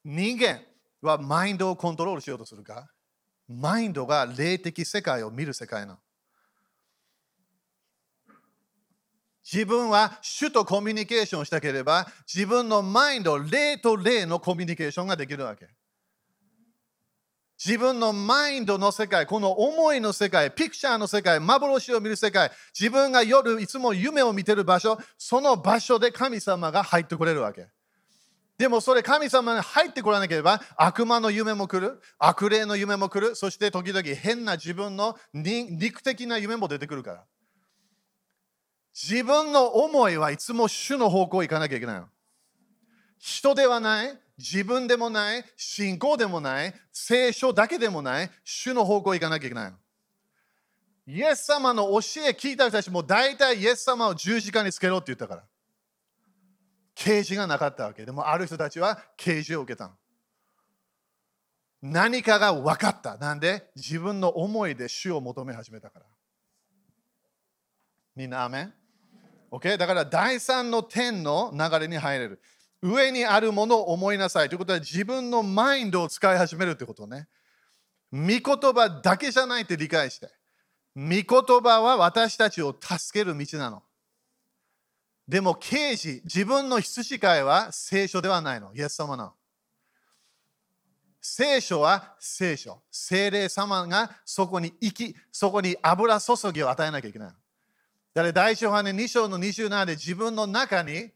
[0.05, 0.61] 人間
[1.01, 2.87] はマインドをコントロールしようとするか
[3.47, 5.99] マインドが霊的世界を見る世界なの。
[9.49, 15.69] 自分は主とコミュニケーションしたければ自分のマインド、霊と霊のコミュニケーションができるわけ。
[17.63, 27.67] 自分のマインドの世界、この思いの世界、ピクチャーの世界、幻を見る世界、自分が夜いつも夢を見てる場所、その場所で神様が入ってこれるわけ。
[28.57, 37.23] でもそれ神様に入ってこらなければ悪魔の夢も来る、悪霊の夢も来る、そして時々変な自分の肉的な夢も出てくるから。
[38.99, 42.07] 自分の思いはいつも主の方向行かなきゃいけないの。
[43.19, 49.73] 人ではない、自分でもない、信仰でもない、聖書だけでもない、主の方向行かなきゃいけない。
[51.07, 55.43] イエス様の教え聞いた人たちも大体イエス様を十字架につけろって言ったから。
[56.93, 58.05] 啓示がなかったわけ。
[58.05, 59.91] でもある人たちは啓示を受けた。
[61.81, 63.17] 何かが分かった。
[63.17, 63.69] なんで？
[63.75, 66.05] 自分の思いで主を求め始めたから。
[68.15, 68.73] みんな、アメン
[69.51, 69.77] ?OK?
[69.77, 72.41] だから第三の点の流れに入れる。
[72.81, 74.49] 上にあるものを思いなさい。
[74.49, 77.27] ということは自分のマインドを使い始めるってことね。
[78.11, 80.29] 御言葉だけじゃないって理解して。
[80.95, 81.25] 御言
[81.61, 83.83] 葉は私たちを助ける道なの。
[85.27, 88.73] でも刑事、自分の羊飼いは聖書ではないの。
[88.73, 89.33] イエス様なの。
[91.19, 92.81] 聖書は聖書。
[92.89, 97.27] 聖霊様がそこに生き、そこに油注ぎを与えなきゃいけない。
[97.27, 101.11] だから第一ヨハネ2章の27で自分の中に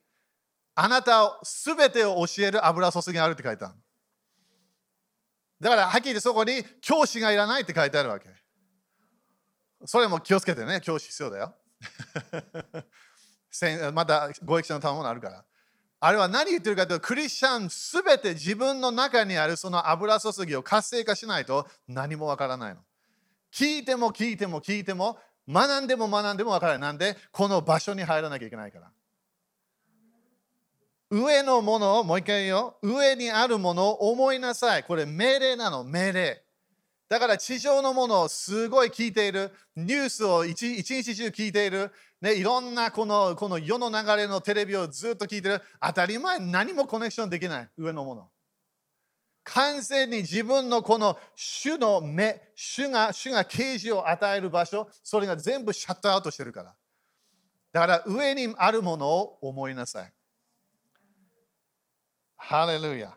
[0.83, 3.75] あなたを全てを教える油注ぎがあるって書いてある。
[5.59, 8.29] だからはっきり言ってそこに教師がいらないって書いてあるわけ。
[9.85, 11.55] それも気をつけてね、教師必要だよ。
[13.93, 15.45] またご益者の賜物あるから。
[15.99, 22.81] あれは何言ってるかというと、クリスチャンすべて自分の中にあるその油注ぎを活性化しないと何もわからないの。
[23.53, 26.81] 聞いても聞いても聞いても学んでも学んでもわからない。
[26.81, 28.91] なんでこの場所に入らなきゃいけないから。
[31.11, 32.77] 上のものを、もう一回言うよ。
[32.81, 34.83] 上にあるものを思いなさい。
[34.85, 36.41] これ命令なの、命令。
[37.09, 39.51] だから地上のものをすごい聞いている。
[39.75, 41.91] ニュースを一日中聞いている。
[42.21, 45.61] ね、いろんなこのこの世の流れのテレビをずっと聞いてる。
[45.81, 47.69] 当たり前、何もコネクションできない。
[47.77, 48.29] 上のもの。
[49.43, 56.73] 完全に自分のこの主の目、主が主が啓示を与える場所、それが全部シャットアウトしてるから。
[57.73, 60.13] だから上にあるものを思いなさい。
[62.41, 63.13] ハレルヤ。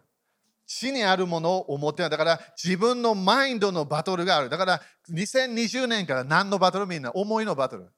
[0.66, 2.10] 地にあるものを思ってない。
[2.10, 4.48] だから自分のマインドのバトルがある。
[4.48, 6.86] だから2020年から何のバトル？
[6.86, 7.90] みんな思いのバトル。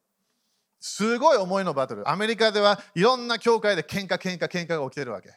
[0.80, 2.08] すごい思いのバトル。
[2.08, 5.30] アメリカではいろんな教会で喧嘩喧嘩喧嘩が起きてるわけ。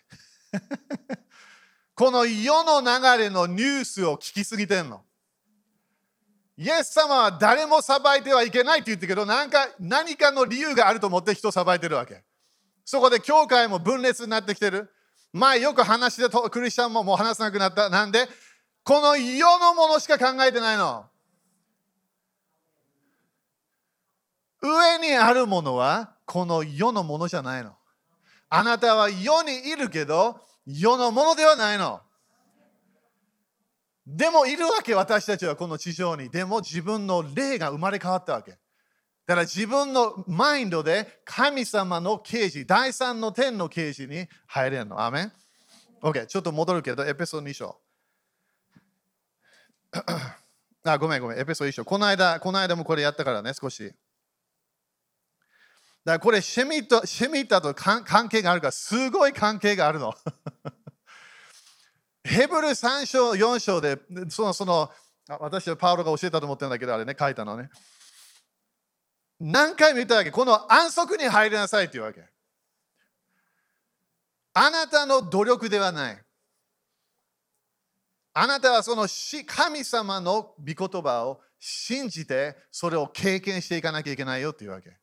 [1.95, 5.03] この世の流れのニュースを聞きすぎてんの。
[6.55, 12.23] イエス様は誰も裁いてはいけないって言ってるけど、なんか何かの理由があると思って人を裁いてるわけ。
[12.85, 14.91] そこで教会も分裂になってきてる。
[15.31, 17.89] 前よく話してクリスチャンももう話さなくなった。
[17.89, 18.27] なんで？
[18.83, 21.05] この世のものしか考えてないの。
[24.61, 27.75] 上にあるものはこの世のものじゃないの。
[28.49, 32.01] あなたは世にいるけど世のものではないの。
[34.07, 36.29] でもいるわけ私たちはこの地上に。
[36.29, 38.57] でも自分の霊が生まれ変わったわけ。
[39.29, 44.99] だから自分のマインドで神様の啓示、第三の天の啓示に入れるの。
[44.99, 45.31] アメン
[46.01, 47.79] ?OK、ちょっと戻るけど、エペソード2章。
[50.83, 51.85] あ、ごめんごめん、エペソード1章。
[51.85, 53.83] この間、この間もこれやったからね、少し。
[53.83, 53.97] だか
[56.05, 60.15] らこれシェミット、シミットと関係があるから、すごい関係があるの。
[62.25, 64.91] ヘブル3章、4章で、その、その、
[65.27, 67.69] 私はパウロが教えたと思ってるんだけど、あれね、書いたのね。
[69.39, 70.31] 何回も言ったわけ。
[70.31, 72.23] この安息に入りなさいっていうわけ。
[74.53, 76.21] あなたの努力ではない。
[78.33, 79.07] あなたはその
[79.45, 84.97] 神様の御言葉を信じてそれを経験していかなきゃいけないよっていうわけ。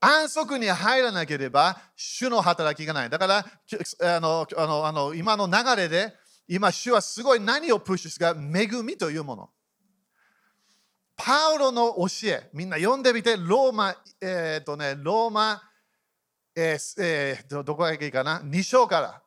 [0.00, 3.10] 安息に入らなければ主の働きがない。
[3.10, 6.14] だからあのあのあの今の流れで
[6.46, 9.50] 今主はすごい何をプッシュするか恵みというもの。
[11.18, 15.60] パウロの教え、みんな読んでみて、ローマ、えっ、ー、とね、ローマ、
[16.54, 19.20] えーえー、どこがいいかな ?2 章から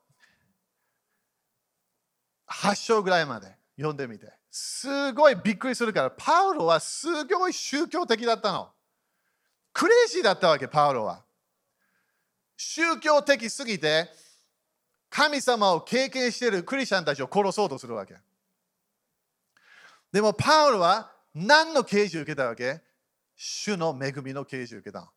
[2.47, 4.32] 8章ぐらいまで読んでみて。
[4.49, 8.69] すごいびっくりするから、パウロはすごい宗教的だったの。
[9.73, 11.23] クレイジーだったわけ、パウロは。
[12.56, 14.10] 宗教的すぎて、
[15.10, 18.15] 神様を経験しているクリスチャンたちを殺そうとするわけ。
[20.12, 22.82] でも、パウロは何の啓示を受けたわけ？
[23.36, 25.12] 主の恵みの啓示を受けた。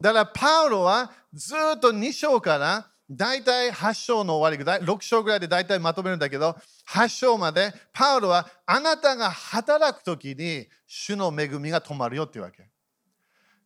[0.00, 6.56] だからパウロはずっと2章から大体8章の終わりぐらい、6章ぐらいで大体まとめるんだけど、
[6.88, 12.66] 8章までパウロはあなたが働くときに主の恵みが止まるよっていうわけ。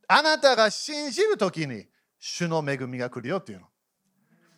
[0.08, 1.87] あなたが信じるときに
[2.18, 3.66] 主の恵みが来るよっていうの。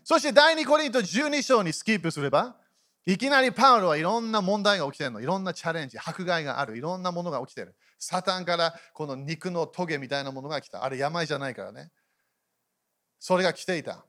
[0.03, 2.57] そして第2コリント12章にスキップすれば、
[3.07, 5.21] いきなりパウロはいろんな問題が起きてるの。
[5.21, 6.77] いろんなチャレンジ、迫害がある。
[6.77, 7.75] いろんなものが起きてる。
[7.99, 10.85] サタンからこの肉のトゲみたいなものが来た。
[10.85, 11.91] あれ病じゃないからね。
[13.19, 14.05] それが来ていた。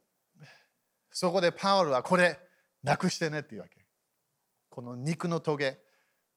[1.09, 2.39] そこでパウロはこれ
[2.83, 3.85] なくしてねっていうわけ。
[4.69, 5.79] この肉のトゲ、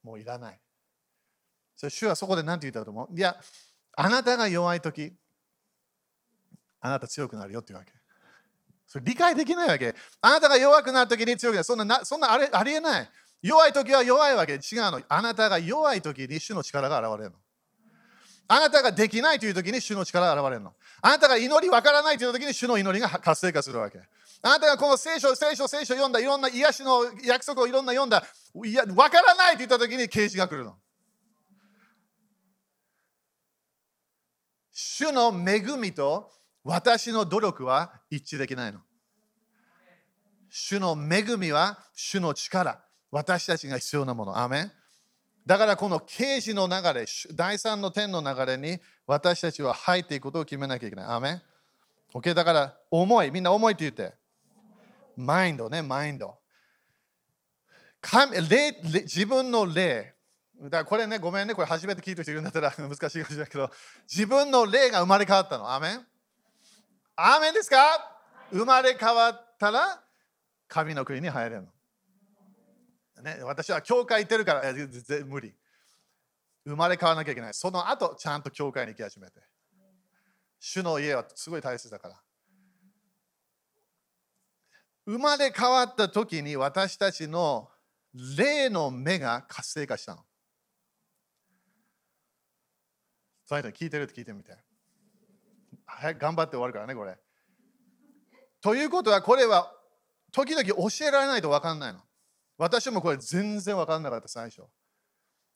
[0.03, 0.59] もういらない。
[1.77, 3.17] それ主はそこで何て言ったと思う？
[3.17, 3.35] いや、
[3.97, 5.13] あなたが弱い時、
[6.81, 7.91] あなた強くなるよっていうわけ。
[8.87, 9.95] それ理解できないわけ。
[10.21, 11.63] あなたが弱くなるときに強くなる。
[11.63, 13.09] そんななそんなあれありえない。
[13.41, 14.53] 弱いときは弱いわけ。
[14.53, 14.59] 違う
[14.91, 15.01] の。
[15.07, 17.37] あなたが弱いときに主の力が現れるの。
[18.47, 20.73] あなたができないというときに主の力が現れるの。
[21.01, 23.99] あなたが祈りわからないというときに主の祈りが活性化するわけ。
[24.41, 28.23] あなたがこの聖書、聖書、聖書を読んだ、いろんな癒しの約束をいろんな読んだ、
[28.63, 30.75] いやわからないと言ったときに啓示が来るの。
[34.71, 36.31] 主の恵みと
[36.63, 38.79] 私の努力は一致できないの。
[40.49, 42.81] 主の恵みは主の力。
[43.11, 44.37] 私たちが必要なもの。
[44.37, 44.71] アメン
[45.45, 51.05] だからこの刑事の流れ、第三の点の流れに私たちは入っていくことを決めなきゃいけない。
[51.05, 51.41] アメン
[52.13, 54.15] ?OK、だから思い、みんな思いって言って。
[55.15, 56.37] マインドね、マインド。
[58.01, 60.15] 自分の霊。
[60.63, 63.69] だからこれね、ごめんね、これ初めて聞いた人いるんだったら 難しいかもしれないけど、
[64.07, 65.71] 自分の霊が生まれ変わったの。
[65.71, 66.07] アメン
[67.15, 67.77] アーメンですか？
[68.51, 70.03] 生まれ変わったら
[70.67, 71.67] 神の国に入れるの。
[73.23, 75.55] ね、私は教会行ってるから全然無理。
[76.65, 77.53] 生まれ変わらなきゃいけない。
[77.53, 79.39] その後、ちゃんと教会に行き始めて。
[80.59, 82.21] 主の家はすごい大切だから。
[85.05, 87.69] 生まれ変わった時に私たちの
[88.37, 90.25] 霊の目が活性化したの。
[93.45, 94.03] そういうの聞いてる？
[94.03, 94.57] って聞いてみて。
[95.97, 97.17] はい、頑張って終わるからね、これ。
[98.61, 99.71] ということは、これは
[100.31, 102.01] 時々教えられないと分かんないの。
[102.57, 104.61] 私もこれ全然分かんなかった、最初。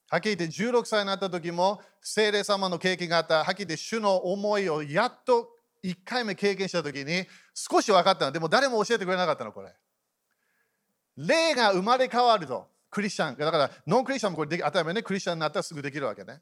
[0.10, 3.43] はっきり言って16歳になった時も聖霊様の経験があった。
[3.43, 5.49] はっきり言って主の思いをやっと
[5.84, 8.32] 1回目経験した時に少し分かったの。
[8.32, 9.75] でも誰も教えてくれなかったの、これ。
[11.17, 13.38] 霊が生まれ変わると、クリスチャン。
[13.38, 16.41] だから、ノンクリスチャンもこれでき当たり前ね、クリスチャンになったらすぐできるわけね。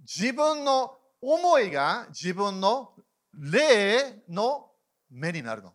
[0.00, 2.92] 自分の思いが自分の
[3.34, 4.70] 霊の
[5.10, 5.72] 目になるの。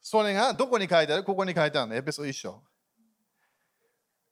[0.00, 1.24] それがどこに書いてある？
[1.24, 1.96] ここに書いてあるの。
[1.96, 2.62] エペソ一章。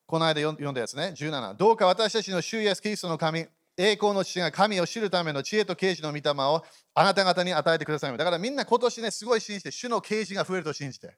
[0.07, 1.15] この間読んだやつね。
[1.17, 1.55] 17。
[1.55, 3.47] どうか私たちの主イエスキリストの神、
[3.77, 8.17] 栄光の父が神を知るための知恵と啓示の御霊をあなた方に与えてください。
[8.17, 11.17] だからみんな今年ね、すごい信じて、主の啓示が増えると信じて。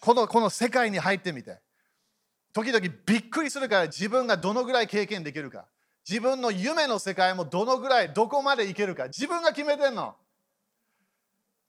[0.00, 1.58] このこの世界に入ってみて。
[2.64, 5.66] 時々びっくりするから自分がどのぐらい経験できるか。
[6.08, 9.04] 自分の夢の世界もどのぐらい、どこまでいけるか。
[9.04, 10.16] 自分が決めてんの。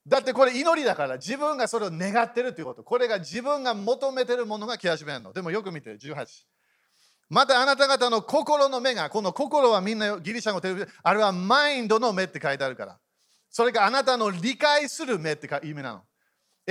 [0.07, 2.83] だってこれ祈りだから自分がそれを願ってるということ。
[2.83, 5.31] これが自分が求めてるものが来始めるの。
[5.31, 6.25] でもよく見て、18。
[7.29, 12.97] またあなた方の心の目が、この心はみんなギリシャ語テレビあれはマインドの目って書いてあるから。
[13.51, 16.01] それがあなたの理解する目って意味なの。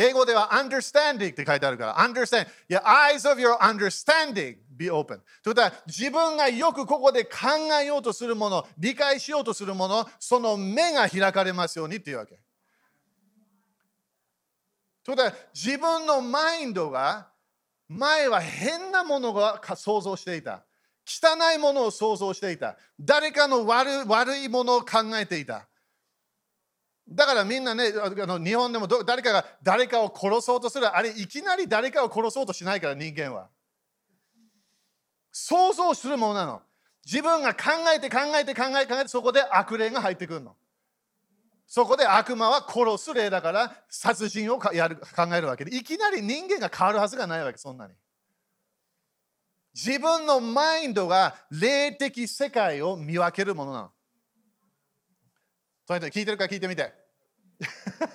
[0.00, 1.96] 英語では understanding って書いてあるから。
[1.96, 2.46] understand.
[2.68, 5.06] Your eyes of your understanding be open.
[5.06, 7.48] ということは自分がよくここで考
[7.82, 12.38] えようとするもの、理解しようとするもの、その目が開かれますようにっていうわけ。
[15.02, 17.32] ということは自分のマインドが
[17.88, 20.64] 前は変なものが想像していた。
[21.04, 22.76] 汚いものを想像していた。
[23.00, 25.67] 誰かの悪悪いものを考えていた。
[27.11, 30.87] だからみんなね、あの日本でも誰かが誰かを殺そうとする。
[30.87, 33.49] あれ、いきなり誰かを殺そうとしないから、人間は。
[35.33, 36.62] 想像するものなの。
[37.05, 40.55] 自分が考えて考えて考えて考えてそこで悪霊が入ってくるの。
[41.68, 47.92] そこで悪魔は殺す例だから殺人をやる考えるわけでいきなり人間が変わるはずがないわけそんなに
[49.75, 53.90] 自分のマインドが霊的世界を見分けるものなの
[55.88, 56.92] それで聞いてるか聞いてみて。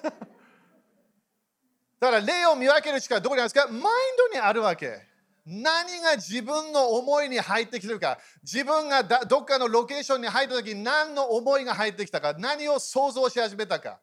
[2.00, 3.68] だから霊を見分ける力はどこにあるんですか？
[3.68, 3.84] マイン
[4.16, 5.02] ドにあるわけ。
[5.44, 8.20] 何が自分の思いに入ってきてるか。
[8.44, 12.36] 自分がどっかのロケーションに入った時に何の思いが入ってきたか。
[12.38, 14.00] 何を想像し始めたか。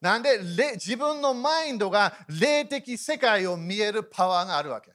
[0.00, 0.40] なんで
[0.74, 4.92] 自分のマインドが霊的世界を見えるパワーがあるわけ。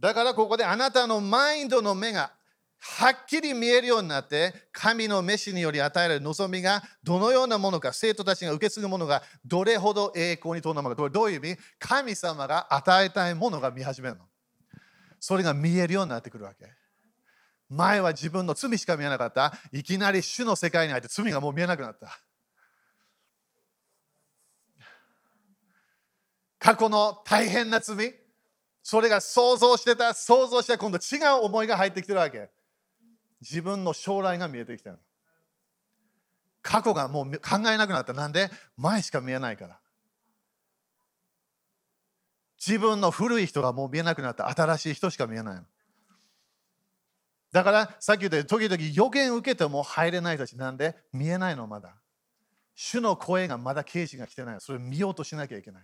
[0.00, 2.32] だからここであなたのマインドの目が
[2.78, 11.56] はっきり見えるようになって神の飯により与えられる望みがどのようなものか生徒たちが受け継ぐものがどれほど栄光に富んだものかどういう意味？
[11.78, 14.24] 神様が与えたいものが見始めるの。
[15.18, 16.66] それが見えるようになってくるわけ。
[17.68, 19.52] 前は自分の罪しか見えなかった。
[19.72, 22.20] いきなり主の世界に入って罪がもう見えなくなった。
[26.58, 28.14] 過去の大変な罪。
[28.82, 32.50] それが想像してた想像して今度違う思いが入ってきてるわけ。
[33.40, 34.98] 自分の将来が見えてきたの
[36.62, 38.50] 過去がもう考えなくなったなんで？
[38.76, 39.78] 前しか見えないから
[42.58, 45.62] 自分の古い人がもう見えなくなった新しい人しか見えないの
[47.52, 50.96] だからさっき言ったように時々予言受けても入れない人たちなんで？
[51.12, 51.94] 見えないのまだ。
[52.74, 54.56] 主の声がまだ刑事が来てない。
[54.60, 55.82] それを見ようとしなきゃいけない。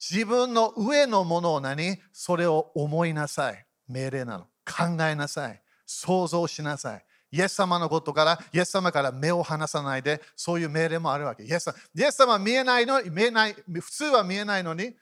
[0.00, 1.98] 自分の上のものを何？
[2.12, 3.66] それを思いなさい。
[3.88, 4.44] 命令なの。
[4.64, 5.60] 考えなさい。
[5.86, 7.04] 想像しなさい。
[7.30, 11.44] イエス様のことから、イエス様から目を離さないで、そういう命令もあるわけ。
[11.44, 14.94] イエス様イエス様は見えないの見えない、普通は見えないのに、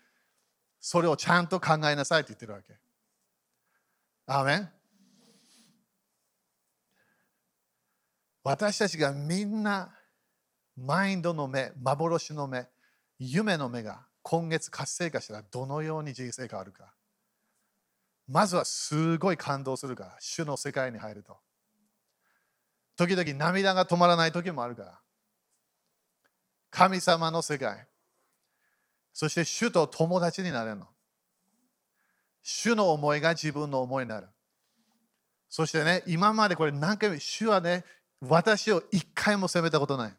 [0.80, 2.76] それをちゃんと考えなさいって言ってるわけ。
[4.26, 4.70] アーメン
[8.42, 9.94] 私たちがみんな、
[10.76, 12.66] マインドの目、幻の目、
[13.18, 16.93] 夢の目が今月活性化したらどのように人生変わるか。
[18.26, 21.36] まずはすごい感動するから、主の世界に入ると。
[22.96, 25.00] 時々涙が止まらない時もあるから。
[26.70, 27.86] 神様の世界。
[29.12, 30.86] そして主と友達になれるの。
[32.42, 34.28] 主の思いが自分の思いになる。
[35.48, 37.84] そしてね、今までこれ何回も、主はね、
[38.20, 40.16] 私を一回も責めたことない。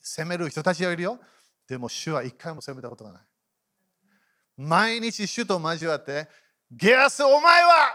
[0.00, 1.18] 責める人たちはいるよ。
[1.66, 3.22] でも主は一回も責めたことがない。
[4.56, 6.28] 毎日主と交わって、
[6.70, 7.94] ゲアスお前は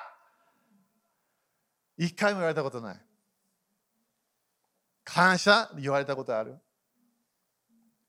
[1.97, 3.01] 一回も言われたことない。
[5.03, 6.57] 感謝言われたことある。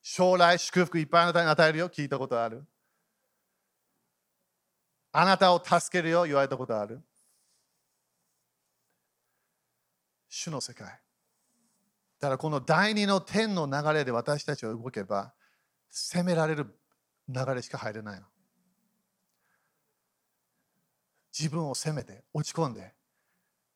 [0.01, 2.63] 将来祝福いっぱいあなたに与えるよ聞いたことある。
[5.11, 7.01] あなたを助けるよ言われたことある。
[10.27, 10.87] 主の世界。
[10.87, 15.33] だからこの第二の天の流れで私たちは動けば
[15.89, 16.67] 責められる
[17.27, 18.25] 流れしか入れないの。
[21.37, 22.93] 自分を責めて落ち込んで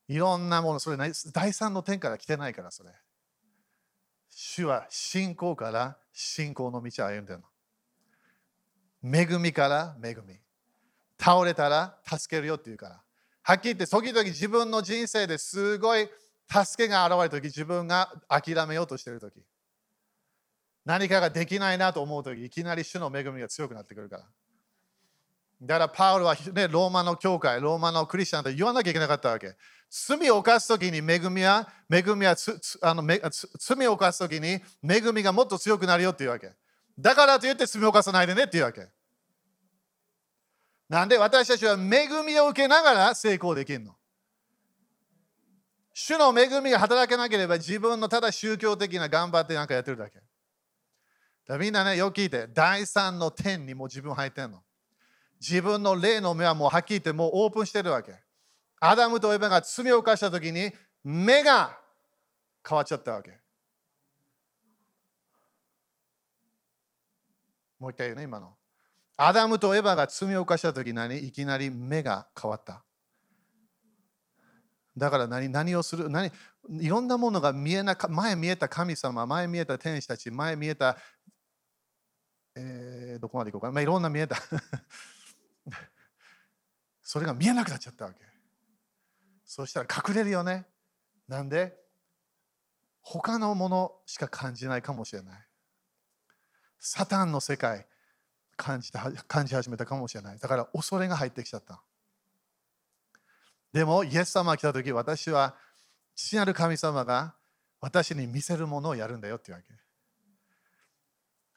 [0.07, 0.97] いろんなものそれ
[1.33, 2.91] 第三の天から来てないからそれ。
[4.29, 7.45] 主は信仰から信仰の道を歩んでるの。
[9.03, 10.35] 恵みから恵み。
[11.19, 13.01] 倒れたら助けるよって言うから。
[13.41, 16.07] はっきり言って時々自分の人生ですごい
[16.49, 19.43] 助けが現れる時自分が諦めようとしてる時。
[20.85, 24.25] 何かができないなと思う時いきなり主の恵みが強くなってくるから。
[25.61, 29.55] だからパウロは、ね、ローマの教会、ローマのクリスチャンと言わなきゃいけなかったわけ。
[29.89, 32.35] 罪を犯すときに恵みは、恵みは
[32.81, 33.03] あの
[33.59, 36.51] 罪を犯すときに恵みがもっと強くなるよっていうわけ。
[36.99, 38.87] だからといって罪を犯さないでねっていうわけ。
[40.89, 43.95] なんで私たちは恵みを受けながら成功できるの。
[45.93, 50.19] 主の恵みが働けなければ自分のただ宗教的な頑張ってなんかやってるだけ。
[51.47, 54.61] だみんなね、よく聞いて、第三の天にも自分入ってんの。
[55.39, 58.15] 自分の霊の目はもうはっきり言ってもうオープンしてるわけ。
[58.79, 60.71] アダムとエヴァが罪を犯した時に
[61.03, 61.77] 目が
[62.67, 63.39] 変わっちゃったわけ。
[67.79, 68.55] もう一回言うね、今の。
[69.15, 71.17] アダムとエヴァが罪を犯した時何？
[71.17, 72.83] いきなり目が変わった。
[74.95, 75.49] だから何？
[75.49, 76.09] 何をする？
[76.09, 76.31] 何？
[76.79, 80.97] いろんなものが見えなか前見えた神様、前見えた天使たち、前見えた、
[82.55, 84.35] えー、どこまで行こうか、まあ、いろんな見えた
[87.09, 88.19] それが見えなくなっちゃったわけ。
[89.45, 90.65] そうしたら隠れるよね。
[91.29, 91.73] なんで？
[93.01, 95.39] 他のものしか感じないかもしれない。
[96.79, 97.87] サタンの世界
[98.57, 100.37] 感じた感じ始めたかもしれない。
[100.37, 101.81] だから恐れが入ってきちゃった。
[103.71, 105.55] でもイエス様が来た時私は
[106.13, 107.35] 父なる神様が
[107.79, 109.73] 私に見せるものをやるんだよっていうわけ。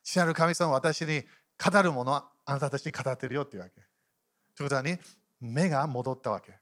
[0.04, 1.24] 父なる神様は私に
[1.58, 3.74] 語るものはあなたたちに語ってるよっていうわけ。
[4.54, 5.00] ということはね、
[5.40, 6.54] 目が戻ったわけ。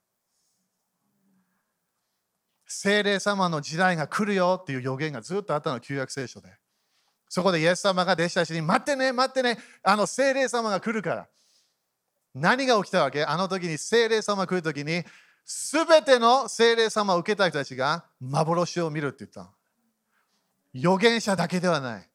[2.66, 6.50] 精霊様の時代が来るよっていう予言がずっとあったの、旧約聖書で。
[7.28, 11.28] そこでイエス様が弟子たちに、待ってね、待ってね、あの精霊様が来るから。
[12.34, 13.24] 何が起きたわけ？
[13.24, 15.02] あの時に精霊様が来る時に、
[15.44, 19.50] すべての精霊様を受けた人たちが幻を見るって言った。
[20.74, 22.08] 預言者だけではない。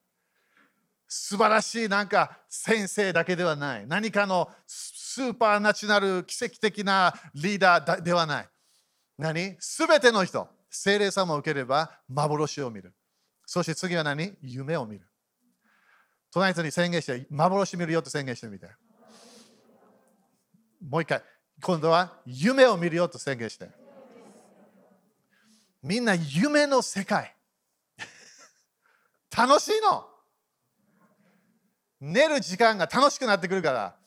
[1.08, 3.86] 素晴らしいなんか先生だけではない。
[3.88, 4.48] 何かの
[5.14, 8.48] スーパーナチュラル奇跡的なリーダーではない。
[9.16, 9.54] 何？
[9.60, 12.92] すべての人、精霊様を受ければ幻を見る。
[13.46, 14.34] そして次は何？
[14.42, 15.06] 夢を見る。
[16.32, 18.66] 隣人に宣言して、幻見るよって宣言してみて。
[20.90, 21.22] もう一回、
[21.62, 23.68] 今度は夢を見るよと宣言して。
[25.80, 27.36] みんな夢の世界。
[29.30, 30.08] 楽しいの。
[32.00, 34.03] 寝る時間が楽しくなってくるから。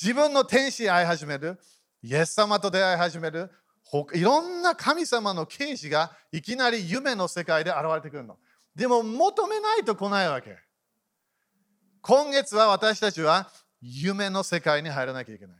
[0.00, 1.58] 自分の天使に会い始める、
[2.02, 3.50] イエス様と出会い始める、
[4.12, 8.38] いろんな神様の刑事がいきなり夢の世界で現れてくるの。
[8.74, 10.58] でも求めないと来ないわけ。
[12.00, 15.56] 今月は私たちは夢の世界に入らなきゃいけない。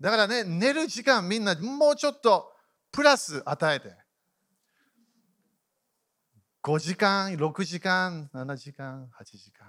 [0.00, 2.52] だからね、寝る時間みんなもうちょっと
[2.90, 3.94] プラス与えて。
[6.62, 9.61] 5時間、6時間、7時間、8時間。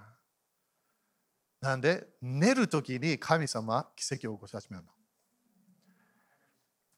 [1.64, 4.90] なんで、寝るときに神様は奇跡を起こし始めるの。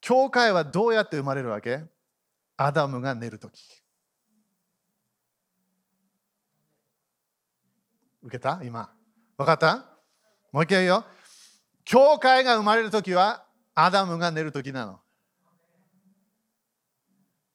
[0.01, 1.85] 教会はどうやって生まれるわけ？
[2.57, 3.63] アダムが寝るとき。
[8.25, 8.61] 受けた？
[8.65, 8.93] 今。
[9.39, 9.87] 分かった？
[10.51, 11.05] もう一回言うよ。
[11.85, 14.99] 教会が生まれるときはアダムが寝るときなの。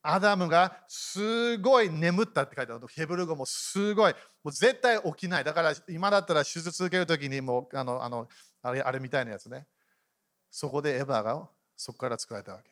[0.02, 2.86] アダムがすごい眠ったって書いてある。
[2.88, 4.12] ヘブル語もすごい。
[4.42, 5.44] もう絶対起きない。
[5.44, 8.28] だから今だったら手術受けるときにもうあのあの
[8.62, 9.66] あれあれみたいなやつね。
[10.50, 12.70] そこでエヴァがそこから作られたわけ。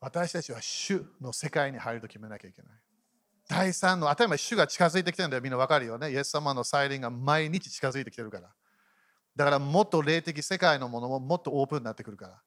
[0.00, 2.70] 私たちは主の世界に入ると決めなきゃいけない。
[3.48, 5.42] 第3の、当たり前、主が近づいてきてるんだよ。
[5.42, 6.12] みんなわかるよね。
[6.12, 8.54] イエス様の再臨が毎日近づいてきてるから。
[9.34, 12.42] だからもっと霊的世界のものももっとオープンになってくるから。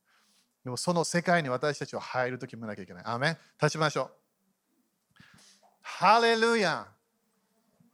[0.64, 3.04] でもその世界に私たちは入ると決めなきゃいけない。
[3.06, 4.12] アメン立ちましょう。
[5.82, 6.88] ハレルヤ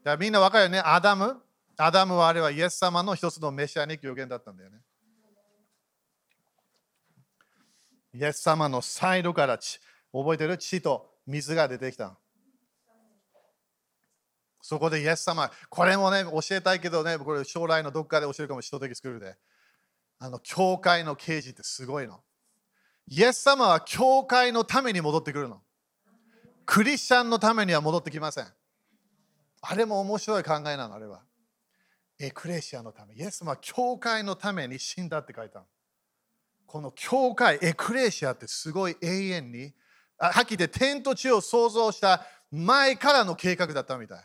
[0.03, 0.81] だみんなわかるよね。
[0.83, 1.41] アダム。
[1.77, 4.79] アダムはあれはイエス様の一つの Messianic 予言だったんだよね。
[8.13, 9.79] イエス様のサイドから血、
[10.11, 10.57] 覚えてる？
[10.57, 12.17] 血と水が出てきた。
[14.61, 18.95] そこでイエス様、これもね、教えたいけどね、これ将来のどっかで教えるかもしれない。
[18.95, 19.37] 作るで。
[20.19, 22.21] あの、教会の刑事ってすごいの。
[23.07, 25.61] イエス様は教会のために戻ってくるの。
[26.65, 28.47] クリスチャンのためには戻ってきません。
[29.61, 31.23] あれも面白い考えなの、あれは。
[32.19, 33.15] エクレシアのため。
[33.15, 35.65] イエス様は教会のために死んだって書いたの。
[36.65, 39.73] この教会、エクレシアってすごい永遠に、
[40.17, 44.23] はっきり言って天と地を創造した前からの計画だったみたい。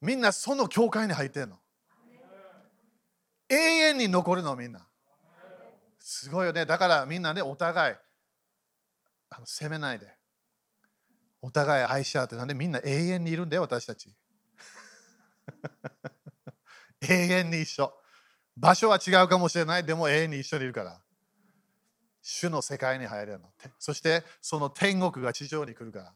[0.00, 1.58] みんなその教会に入ってんの。
[3.50, 4.86] 永遠に残るのみんな。
[6.06, 6.66] すごいよね。
[6.66, 7.96] だからみんなね、お互い
[9.30, 10.14] あの責めないで。
[11.40, 14.14] お互い愛し合って、なんでみんな永遠にいるんだよ、私たち。
[17.00, 17.90] 永遠に一緒。
[18.54, 21.00] 場所は違うかもしれない、でも永遠に一緒にいるから。
[22.20, 23.50] 主の世界に入れるの。
[23.78, 26.14] そしてその天国が地上に来るから。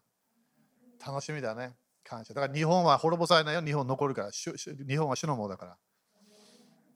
[1.07, 1.76] 楽しみだね。
[2.05, 2.34] 感謝。
[2.34, 3.62] だから日本は滅ぼされないよ。
[3.62, 4.30] 日本残るから。
[4.30, 5.78] 日本は主のものだから。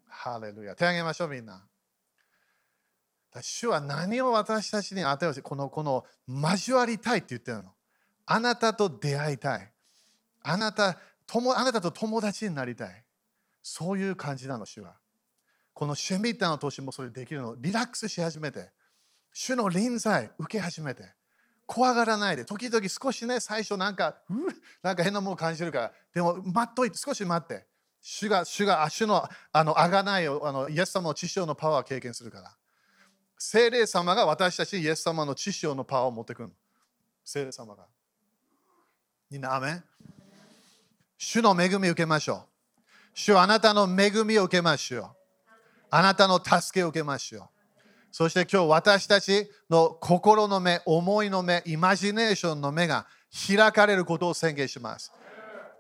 [0.09, 0.76] ハレルヤ。
[0.76, 1.66] 手あげましょう、みんな。
[3.41, 7.72] 主は何を私たちに与えようこのこの交わりたいって言ってるの。
[8.26, 9.72] あなたと出会いたい。
[10.43, 13.05] あなた友あなたと友達になりたい。
[13.62, 14.97] そういう感じなの、主は。
[15.72, 17.57] このシェミッターの年もそれできるの。
[17.59, 18.70] リラックスし始めて。
[19.33, 21.05] 主の臨在受け始めて。
[21.64, 22.45] 怖がらないで。
[22.45, 24.35] 時々少しね、最初なんか、う
[24.83, 25.93] なんか変なもの感じるから。
[26.12, 27.66] でも待っといて、少し待って。
[28.03, 32.57] 主が、主が、主の、あの、あがないを、あの、イエス様の知性のパワーを経験するから。
[33.45, 36.51] 聖霊様が私たちイエス様の知性のパワーを持ってくる。
[37.24, 37.86] 聖霊様が。
[39.28, 39.84] みんな、アメン
[41.18, 42.80] 主の恵みを受けましょう。
[43.14, 45.07] 主はあなたの恵みを受けましょう。
[45.90, 47.49] あなたの助けを受けましょう。
[48.12, 53.09] そして今日私たちの心の目、思いの目、イマジネーションの目が
[53.49, 55.11] 開かれることを宣言します。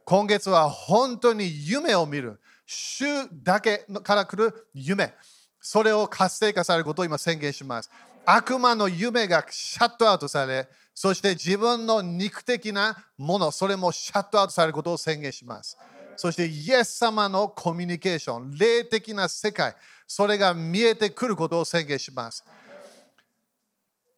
[0.04, 2.40] 今月は本当に夢を見る。
[2.66, 5.14] 主だけから来る夢。
[5.62, 7.90] それを活性化されることを今宣言します。
[8.26, 15.78] 悪魔の夢がシャットアウトされ、そして自分の肉的なもの、それもシャットアウトされることを宣言します。
[16.16, 19.74] そしてイエス様のコミュニケーション、霊的な世界、
[20.06, 22.44] それが見えてくることを宣言します。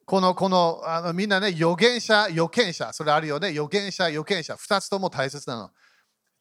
[0.06, 5.70] この、この、あのみんなね、預言者、予見者、それあるよね、預言者、予見者、2つとも大切なの。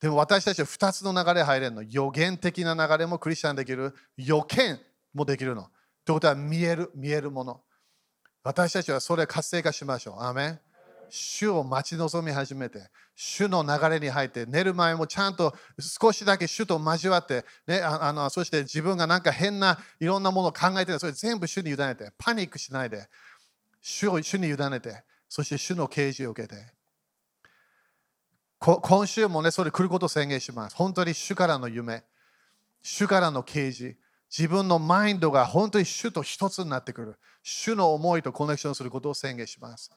[0.02, 1.84] でも私たちは2つの流れ入れるの。
[1.84, 3.96] 予言的な流れもクリスチャンできる。
[4.18, 4.80] 予見
[5.14, 5.70] もできるの。
[6.06, 7.62] ということは見える、見えるもの。
[8.44, 10.24] 私たちはそれを活性化しましょう。
[10.24, 10.60] アメン
[11.10, 23.08] 主を待ち望み始めて、主の流れに入って、寝る前もちゃんと少しだけ主と交わって、ね、あのそして自分がなんか変ないろんなものを考えてそれ全部主に委ねて、パニックしないで、
[23.80, 26.56] 主を主に委ねて、そして主の啓示を受けて。
[28.60, 30.76] 今週もね、それ来ることを宣言します。
[30.76, 32.04] 本当に主からの夢、
[32.82, 33.98] 主からの啓示、
[34.36, 37.20] 自分のマインドが本当に主と一つになってくる。
[37.44, 39.92] 主の思いとコネクションすることを宣言します。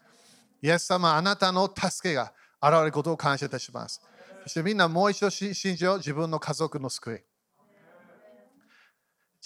[0.60, 4.02] イエス様、あなたの助けが現れることを感謝いたします。
[4.42, 7.20] そしてみんなもう一度信じよう、自分の家族の救い。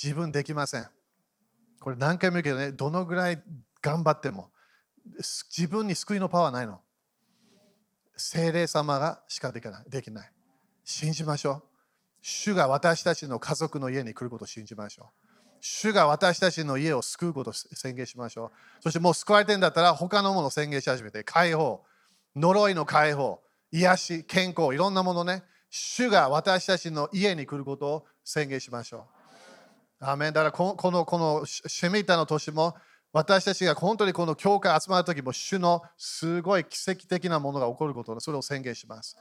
[0.03, 0.89] 自分できません。
[1.79, 3.41] これ何回も言うけどね、どのぐらい
[3.81, 4.51] 頑張っても
[5.57, 6.81] 自分に救いのパワーないの。
[8.17, 9.85] 精霊様がしかできない。
[9.89, 10.33] できない
[10.85, 11.70] 信じましょう。
[12.23, 15.31] 主が私たちの家族の家に来ることを信じましょう。
[15.61, 18.83] 主が私たちの家を救うことを宣言しましょう。
[18.83, 21.85] そしてもう救われてんだったら他のものを宣言し始めて、解放、
[22.37, 23.41] 呪いの解放、
[23.73, 29.07] 癒し、健康、いろんなものね、主が私たちの家に来ることを宣言しましょ
[30.01, 30.05] う。
[30.05, 32.75] アメンだからこのこのこのシェミタの年も
[33.13, 39.17] 私たちが本当にこの教会集まるときも主のすごい奇跡的なものが起こることそれを宣言します。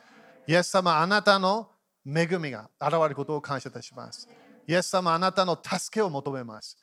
[0.47, 1.69] イエス様、あなたの
[2.13, 4.27] 恵みが現れることを感謝いたします。
[4.67, 6.77] イエス様、あなたの助けを求めます。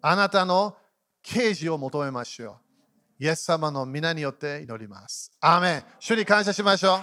[0.00, 0.76] あなたの
[1.22, 2.58] 啓示を求めましょ
[3.20, 3.24] う。
[3.24, 5.32] イエス様の皆によって祈ります。
[5.40, 7.00] アーメン主に感謝しましょう。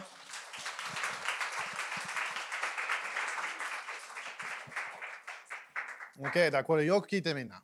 [6.27, 7.63] OK だ、これよく聞いてみんな。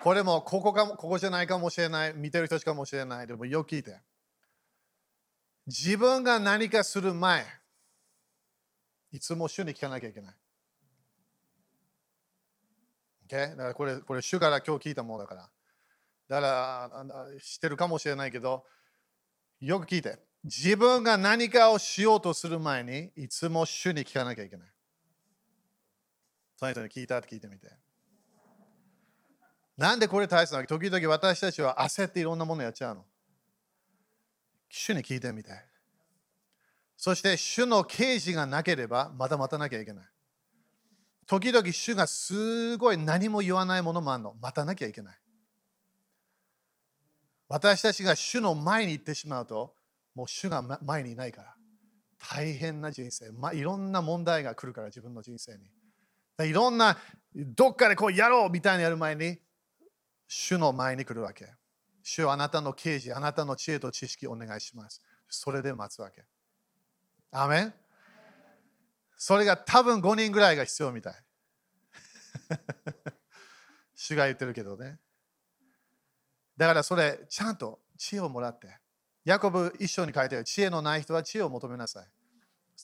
[0.00, 3.26] これもここかここじゃないかもしれない、見てる人しかもしれない。
[3.26, 4.00] でもよく聞いて。
[5.66, 7.46] 自分が何かする前、
[9.12, 10.34] いつも主に聞かなきゃいけない。
[13.26, 13.50] Okay?
[13.50, 15.50] だからこれ、これ主から今日聞いたものだから。
[16.28, 18.64] だから知ってるかもしれないけど、
[19.60, 20.18] よく聞いて。
[20.44, 24.68] 自分が何かをしようとする前に、いつも主に聞かなきゃいけない。
[26.56, 27.70] その人に聞いたって聞いてみて。
[29.76, 33.04] なんでこれ大切なの時々私たちは焦っていろんなものやっちゃうの。
[34.68, 35.50] 主に聞いてみて。
[36.96, 40.04] そして主の啓示がなければまた待たなきゃいけない。
[41.26, 44.34] 時々主がすごい何も言わないものもあるの。
[44.40, 45.18] 待たなきゃいけない。
[47.48, 49.74] 私たちが主の前に行ってしまうと、
[50.14, 51.54] もう主が前にいないから。
[52.18, 53.30] 大変な人生。
[53.32, 56.48] まあ、いろんな問題が来るから、自分の人生に。
[56.48, 56.96] いろんな、
[57.34, 59.38] どっかでこうやろうみたいにやる前に、
[60.26, 61.52] 主の前に来るわけ。
[62.06, 65.02] 主はあなたの啓示、あなたの知恵と知識をお願いします。
[65.28, 66.24] それで待つわけ。
[67.32, 67.74] アメン？
[69.16, 71.14] それが多分5人ぐらいが必要みたい。
[73.96, 74.98] 主が言ってるけどね。
[76.58, 78.78] だからそれ、ちゃんと知恵をもらって。
[79.24, 82.08] ヤコブ一緒に書いてある知恵のない人は知恵を求めなさい。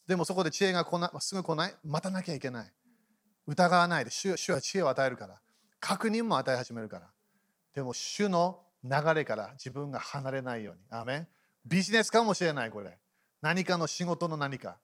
[0.06, 2.72] でもそこで知恵が来なすぐ来ない、待たなきゃいけない。
[3.46, 5.42] 疑わないで主、主は知恵を与えるから。
[5.78, 7.12] 確認も与え始めるから。
[7.74, 10.80] でも主の流れから自分が離れないように。
[10.90, 11.26] アメ
[11.64, 12.98] ビジネスかもしれない、これ。
[13.42, 14.78] 何かの仕事の何か。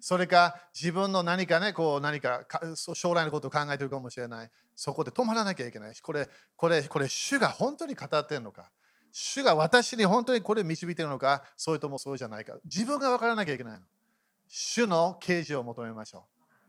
[0.00, 2.46] それか自分の何かね、こう何か
[2.94, 4.50] 将来のことを考えてるかもしれない。
[4.74, 8.70] そこで止まらなきゃいけないし、これ、これ、これ、主が本当に語ってるのか。
[9.12, 12.56] 主が私に本当にこれを導いてるのか、それともそうじゃないか。
[12.64, 13.84] 自分が分からなきゃいけないの。
[14.48, 16.24] 主の啓示を求めましょ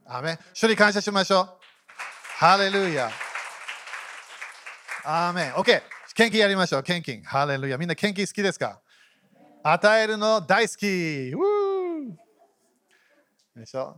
[0.05, 0.11] う。
[0.11, 1.49] アメ主に感謝しましょう。
[2.37, 3.09] ハレルヤ。
[5.05, 5.53] アーメン。
[5.53, 5.81] OK。
[6.21, 6.83] 献金やりましょう。
[6.83, 7.23] 献金。
[7.23, 7.79] ハレルヤ。
[7.79, 8.79] みんな献金好きですか？
[9.63, 10.85] 与えるの大好き。
[13.59, 13.97] でしょ？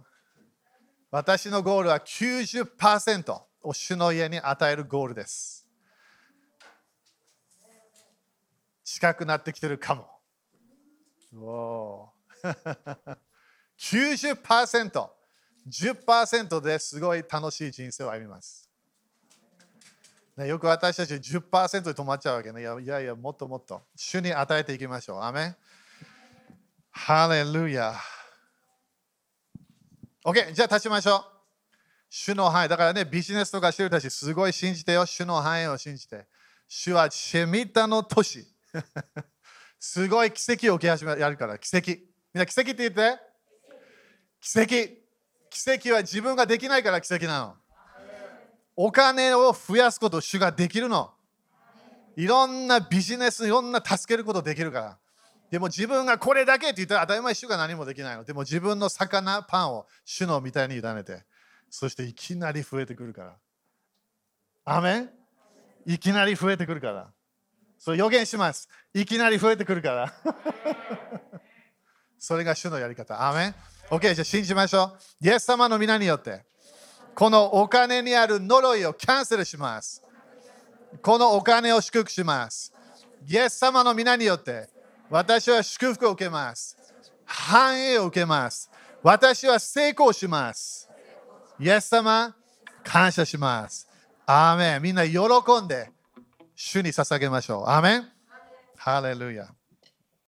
[1.12, 5.68] 私のゴールは90%を主の家に与えるゴールです。
[8.86, 10.08] 近くなってきてるかも。
[11.36, 12.08] お
[13.78, 15.10] 90%、
[15.68, 18.63] 10%ですごい楽しい人生を歩みます。
[20.38, 22.62] ね、よく私たち10%で止まっちゃうわけね。
[22.62, 23.84] いやいやいや、もっともっと。
[23.96, 25.22] 主に与えていきましょう。
[25.22, 25.56] アメン
[26.92, 27.94] ハレルヤ。
[30.26, 31.24] OK、じゃあ立ちましょう。
[32.10, 32.70] 主の範囲。
[32.70, 35.06] だからね、ビジネスとかしてる人たち、すごい信じてよ。
[35.06, 36.28] 主の範囲を信じて。
[36.68, 38.48] 主はシェミタの都市。
[39.80, 41.92] すごい奇跡を起き始めやるから、奇跡。
[41.92, 41.96] み
[42.36, 43.20] んな奇跡って言って。
[44.40, 44.68] 奇跡。
[45.50, 47.58] 奇跡は自分ができないから奇跡なの。
[48.76, 51.12] お金を増やすこと主ができるの。
[52.16, 54.98] いろんなビジネス、いろんな助けることできるから。
[55.50, 58.24] でも自分がこれだけって言ったら当たり前主が何もできないの。
[58.24, 61.24] でも自分の魚、パンを主のみたいに委ねて、
[61.70, 63.36] そしていきなり増えてくるから。
[64.66, 65.10] アメン？
[65.86, 67.12] いきなり増えてくるから。
[67.78, 68.70] それ予言します。
[68.94, 70.14] いきなり増えてくるから。
[72.18, 73.28] それが主のやり方。
[73.28, 73.56] アメン
[73.90, 75.26] ?OK、じゃあ信じましょう。
[75.28, 76.46] イエス様の皆によって。
[77.16, 80.02] このお金にある呪いをキャンセルします。
[81.02, 82.74] このお金を祝福します。
[83.28, 84.70] イエス様の皆によって
[85.10, 86.78] 私は祝福を受けます。
[87.26, 88.70] 繁栄を受けます。
[89.02, 90.90] 私は成功します。
[91.60, 92.36] イエス様、
[92.84, 93.88] 感謝します。
[94.26, 94.82] アーメン。
[94.82, 95.20] みんな喜
[95.64, 95.92] んで
[96.56, 97.70] 主に捧げましょう。
[97.70, 98.10] アーメン。
[98.76, 99.48] ハレルヤ。